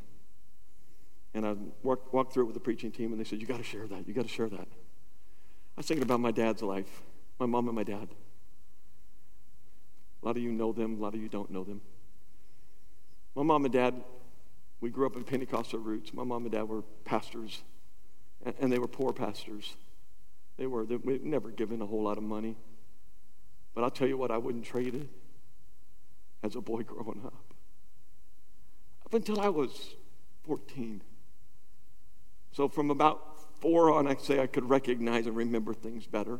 [1.34, 3.58] And I walked, walked through it with the preaching team, and they said, You got
[3.58, 4.08] to share that.
[4.08, 4.60] You got to share that.
[4.60, 7.02] I was thinking about my dad's life,
[7.40, 8.10] my mom and my dad.
[10.22, 11.82] A lot of you know them, a lot of you don't know them.
[13.38, 13.94] My mom and dad,
[14.82, 16.12] we grew up in Pentecostal roots.
[16.12, 17.62] My mom and dad were pastors,
[18.60, 19.76] and they were poor pastors.
[20.58, 22.58] They were, they never given a whole lot of money.
[23.76, 25.08] But I'll tell you what, I wouldn't trade it
[26.42, 27.54] as a boy growing up.
[29.06, 29.94] Up until I was
[30.48, 31.04] 14.
[32.54, 33.22] So from about
[33.62, 36.40] four on, I'd say I could recognize and remember things better.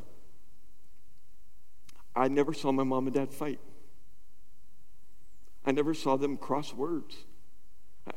[2.16, 3.60] I never saw my mom and dad fight.
[5.68, 7.26] I never saw them cross words.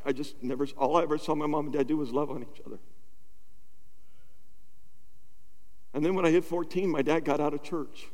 [0.07, 2.43] I just never, all I ever saw my mom and dad do was love on
[2.43, 2.79] each other.
[5.93, 8.07] And then when I hit 14, my dad got out of church,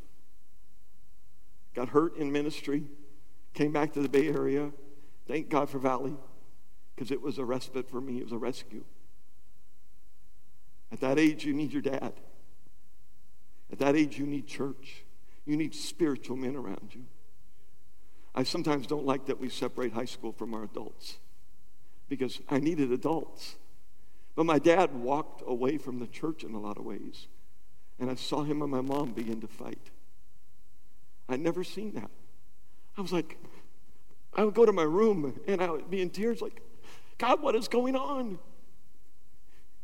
[1.74, 2.84] got hurt in ministry,
[3.52, 4.72] came back to the Bay Area.
[5.28, 6.16] Thank God for Valley,
[6.94, 8.84] because it was a respite for me, it was a rescue.
[10.90, 12.14] At that age, you need your dad.
[13.70, 15.04] At that age, you need church.
[15.44, 17.04] You need spiritual men around you.
[18.36, 21.16] I sometimes don't like that we separate high school from our adults
[22.08, 23.56] because I needed adults.
[24.34, 27.28] But my dad walked away from the church in a lot of ways.
[27.98, 29.90] And I saw him and my mom begin to fight.
[31.30, 32.10] I'd never seen that.
[32.98, 33.38] I was like,
[34.34, 36.62] I would go to my room and I would be in tears, like,
[37.16, 38.38] God, what is going on?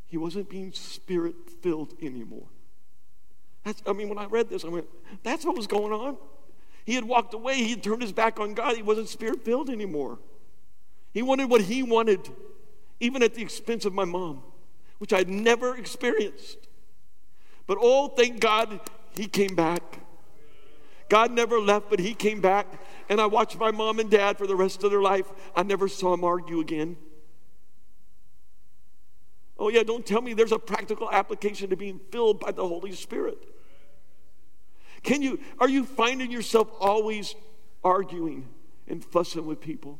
[0.06, 2.48] He wasn't being spirit filled anymore.
[3.64, 4.86] That's, I mean, when I read this, I went,
[5.22, 6.18] that's what was going on.
[6.84, 7.56] He had walked away.
[7.56, 8.76] He had turned his back on God.
[8.76, 10.18] He wasn't spirit filled anymore.
[11.12, 12.28] He wanted what he wanted,
[13.00, 14.42] even at the expense of my mom,
[14.98, 16.68] which I'd never experienced.
[17.66, 18.80] But oh, thank God
[19.14, 20.00] he came back.
[21.08, 22.66] God never left, but he came back.
[23.08, 25.26] And I watched my mom and dad for the rest of their life.
[25.54, 26.96] I never saw them argue again.
[29.58, 32.92] Oh, yeah, don't tell me there's a practical application to being filled by the Holy
[32.92, 33.51] Spirit.
[35.02, 37.34] Can you, are you finding yourself always
[37.82, 38.48] arguing
[38.86, 39.98] and fussing with people?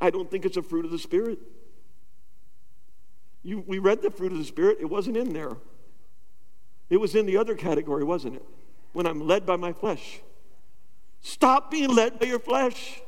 [0.00, 1.38] I don't think it's a fruit of the Spirit.
[3.42, 5.56] You, we read the fruit of the Spirit, it wasn't in there.
[6.90, 8.44] It was in the other category, wasn't it?
[8.92, 10.20] When I'm led by my flesh.
[11.22, 13.00] Stop being led by your flesh.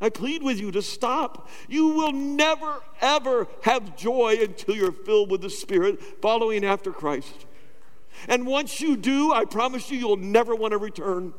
[0.00, 1.48] I plead with you to stop.
[1.68, 7.46] You will never, ever have joy until you're filled with the Spirit, following after Christ.
[8.28, 11.34] And once you do, I promise you, you'll never want to return.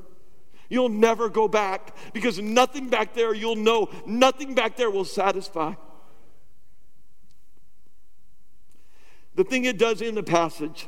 [0.69, 5.73] You'll never go back because nothing back there, you'll know, nothing back there will satisfy.
[9.35, 10.87] The thing it does in the passage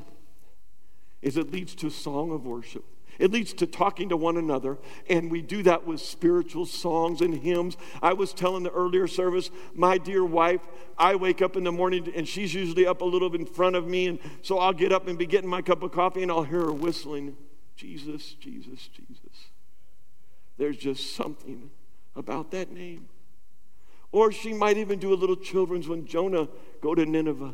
[1.21, 2.85] is it leads to a song of worship.
[3.19, 4.77] It leads to talking to one another,
[5.09, 7.77] and we do that with spiritual songs and hymns.
[8.01, 10.61] I was telling the earlier service, my dear wife,
[10.97, 13.87] I wake up in the morning and she's usually up a little in front of
[13.87, 16.43] me, and so I'll get up and be getting my cup of coffee, and I'll
[16.43, 17.35] hear her whistling,
[17.75, 19.49] Jesus, Jesus, Jesus.
[20.57, 21.69] There's just something
[22.15, 23.09] about that name.
[24.11, 26.47] Or she might even do a little children's when Jonah
[26.81, 27.53] go to Nineveh.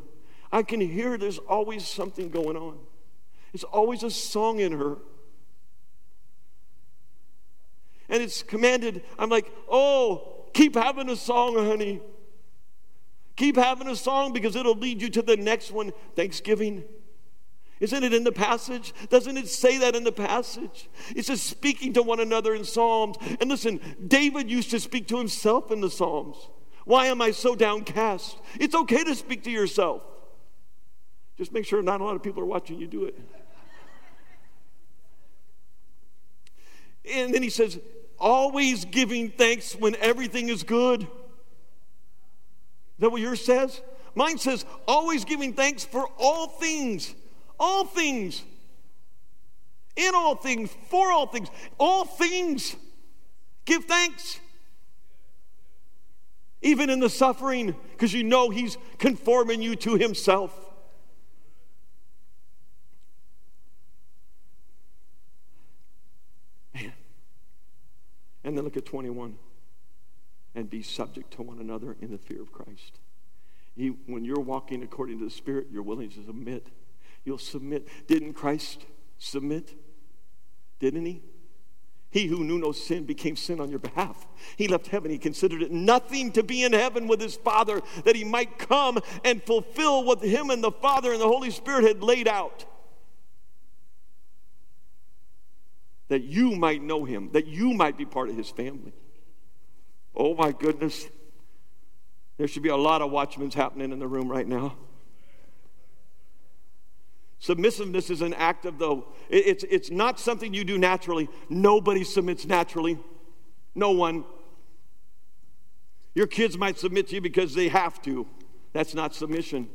[0.52, 2.78] I can hear there's always something going on.
[3.52, 4.98] There's always a song in her
[8.12, 9.04] and it's commanded.
[9.18, 12.02] I'm like, oh, keep having a song, honey.
[13.38, 16.84] Keep having a song because it'll lead you to the next one Thanksgiving.
[17.80, 18.94] Isn't it in the passage?
[19.10, 20.90] Doesn't it say that in the passage?
[21.16, 23.18] It says speaking to one another in Psalms.
[23.40, 26.38] And listen, David used to speak to himself in the Psalms.
[26.86, 28.38] Why am I so downcast?
[28.60, 30.04] It's okay to speak to yourself.
[31.38, 33.20] Just make sure not a lot of people are watching you do it.
[37.12, 37.80] And then he says,
[38.22, 41.02] always giving thanks when everything is good.
[41.02, 41.08] Is
[43.00, 43.82] that what yours says?
[44.14, 47.14] Mine says, always giving thanks for all things.
[47.60, 48.44] All things.
[49.96, 51.50] In all things, for all things.
[51.78, 52.76] All things.
[53.66, 54.40] Give thanks.
[56.62, 60.71] Even in the suffering, because you know He's conforming you to Himself.
[68.72, 69.38] Look at 21.
[70.56, 73.00] And be subject to one another in the fear of Christ.
[74.06, 76.68] When you're walking according to the Spirit, you're willing to submit.
[77.24, 77.88] You'll submit.
[78.08, 78.86] Didn't Christ
[79.18, 79.74] submit?
[80.80, 81.22] Didn't he?
[82.10, 84.28] He who knew no sin became sin on your behalf.
[84.58, 85.10] He left heaven.
[85.10, 89.00] He considered it nothing to be in heaven with his Father that he might come
[89.24, 92.66] and fulfill what him and the Father and the Holy Spirit had laid out.
[96.12, 98.92] That you might know him, that you might be part of his family.
[100.14, 101.08] Oh my goodness.
[102.38, 104.76] There should be a lot of watchmen happening in the room right now.
[107.40, 111.30] Submissiveness is an act of the, it's, it's not something you do naturally.
[111.48, 113.00] Nobody submits naturally.
[113.74, 114.26] No one.
[116.14, 118.28] Your kids might submit to you because they have to.
[118.74, 119.70] That's not submission.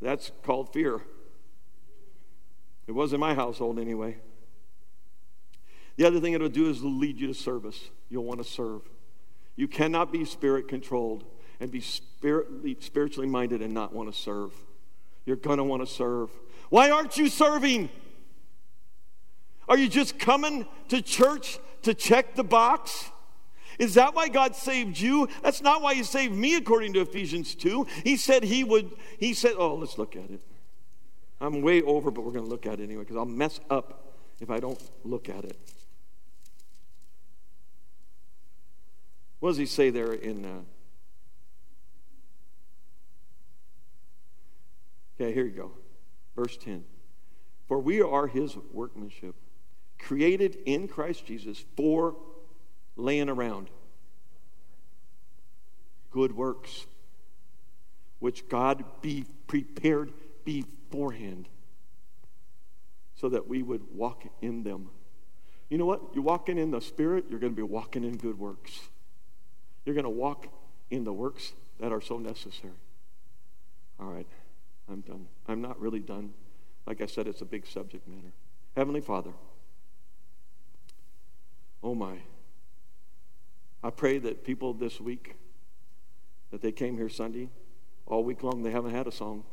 [0.00, 1.02] That's called fear.
[2.86, 4.18] It was in my household anyway.
[5.96, 7.90] The other thing it'll do is lead you to service.
[8.08, 8.82] You'll want to serve.
[9.56, 11.24] You cannot be spirit controlled
[11.60, 14.52] and be spiritually minded and not want to serve.
[15.24, 16.30] You're going to want to serve.
[16.68, 17.88] Why aren't you serving?
[19.68, 23.10] Are you just coming to church to check the box?
[23.78, 25.28] Is that why God saved you?
[25.42, 27.86] That's not why He saved me, according to Ephesians 2.
[28.02, 30.40] He said He would, He said, oh, let's look at it.
[31.44, 34.14] I'm way over, but we're going to look at it anyway because I'll mess up
[34.40, 35.58] if I don't look at it.
[39.40, 40.60] What does He say there in uh,
[45.20, 45.72] Okay, here you go.
[46.34, 46.84] Verse 10.
[47.68, 49.36] For we are his workmanship,
[49.98, 52.16] created in Christ Jesus for
[52.96, 53.70] laying around
[56.10, 56.86] good works,
[58.18, 60.12] which God be prepared
[60.94, 61.48] beforehand
[63.16, 64.90] so that we would walk in them.
[65.68, 66.00] You know what?
[66.14, 68.88] You're walking in the Spirit, you're going to be walking in good works.
[69.84, 70.46] You're going to walk
[70.90, 72.72] in the works that are so necessary.
[73.98, 74.26] All right.
[74.88, 75.26] I'm done.
[75.48, 76.32] I'm not really done.
[76.86, 78.32] Like I said, it's a big subject matter.
[78.76, 79.30] Heavenly Father,
[81.82, 82.18] oh my.
[83.82, 85.36] I pray that people this week,
[86.50, 87.48] that they came here Sunday,
[88.06, 89.44] all week long, they haven't had a song.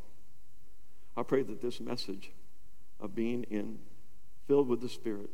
[1.15, 2.31] I pray that this message
[2.99, 3.79] of being in,
[4.47, 5.29] filled with the Spirit,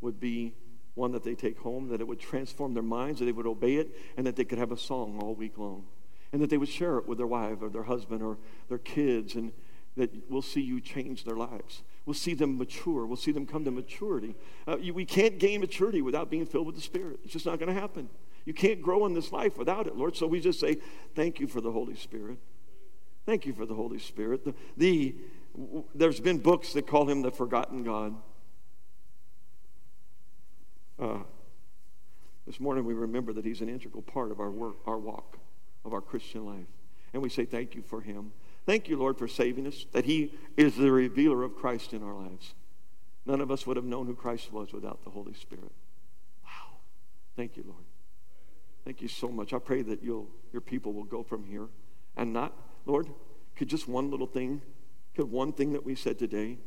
[0.00, 0.54] would be
[0.94, 3.76] one that they take home, that it would transform their minds, that they would obey
[3.76, 5.84] it, and that they could have a song all week long
[6.32, 8.38] and that they would share it with their wife or their husband or
[8.68, 9.52] their kids, and
[9.96, 11.82] that we'll see you change their lives.
[12.06, 13.06] We'll see them mature.
[13.06, 14.34] We'll see them come to maturity.
[14.66, 17.20] Uh, you, we can't gain maturity without being filled with the Spirit.
[17.22, 18.08] It's just not going to happen.
[18.46, 20.16] You can't grow in this life without it, Lord.
[20.16, 20.78] So we just say,
[21.14, 22.38] Thank you for the Holy Spirit.
[23.26, 24.44] Thank you for the Holy Spirit.
[24.44, 25.14] The, the
[25.94, 28.14] there's been books that call him the forgotten God.
[30.98, 31.18] Uh,
[32.46, 35.38] this morning we remember that he's an integral part of our work, our walk
[35.84, 36.66] of our Christian life.
[37.12, 38.32] And we say thank you for him.
[38.64, 42.14] Thank you, Lord, for saving us, that he is the revealer of Christ in our
[42.14, 42.54] lives.
[43.26, 45.72] None of us would have known who Christ was without the Holy Spirit.
[46.44, 46.78] Wow.
[47.36, 47.84] Thank you, Lord.
[48.84, 49.52] Thank you so much.
[49.52, 51.68] I pray that you'll, your people will go from here
[52.16, 52.52] and not,
[52.86, 53.08] Lord,
[53.56, 54.62] could just one little thing,
[55.14, 56.58] could one thing that we said today,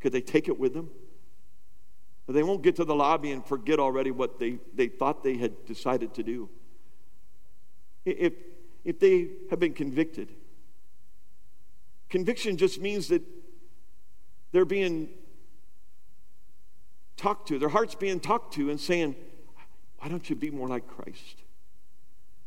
[0.00, 0.90] could they take it with them?
[2.28, 5.66] They won't get to the lobby and forget already what they, they thought they had
[5.66, 6.48] decided to do
[8.04, 8.32] if,
[8.84, 10.32] if they have been convicted.
[12.08, 13.22] Conviction just means that
[14.52, 15.08] they're being
[17.16, 19.14] talked to, their heart's being talked to, and saying,
[19.98, 21.42] Why don't you be more like Christ?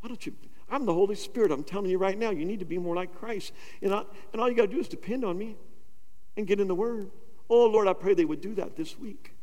[0.01, 0.34] Why don't you?
[0.70, 1.51] I'm the Holy Spirit.
[1.51, 3.53] I'm telling you right now, you need to be more like Christ.
[3.82, 4.03] And, I,
[4.34, 5.55] and all you got to do is depend on me
[6.36, 7.11] and get in the Word.
[7.49, 9.34] Oh, Lord, I pray they would do that this week.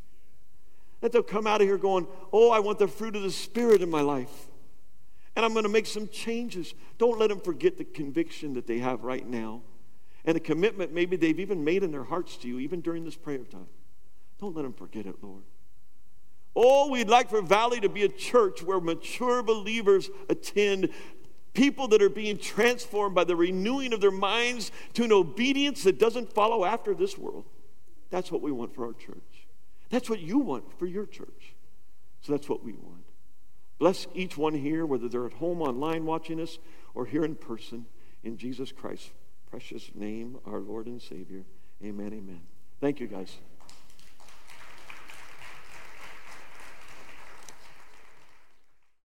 [1.00, 3.82] That they'll come out of here going, Oh, I want the fruit of the Spirit
[3.82, 4.48] in my life
[5.34, 6.74] and I'm going to make some changes.
[6.98, 9.62] Don't let them forget the conviction that they have right now
[10.24, 13.16] and the commitment maybe they've even made in their hearts to you, even during this
[13.16, 13.66] prayer time.
[14.38, 15.42] Don't let them forget it, Lord.
[16.54, 20.90] Oh, we'd like for Valley to be a church where mature believers attend,
[21.54, 25.98] people that are being transformed by the renewing of their minds to an obedience that
[25.98, 27.44] doesn't follow after this world.
[28.10, 29.46] That's what we want for our church.
[29.88, 31.54] That's what you want for your church.
[32.20, 33.04] So that's what we want.
[33.78, 36.58] Bless each one here, whether they're at home online watching us
[36.94, 37.86] or here in person,
[38.22, 39.10] in Jesus Christ's
[39.50, 41.44] precious name, our Lord and Savior.
[41.84, 42.40] Amen, amen.
[42.80, 43.38] Thank you, guys.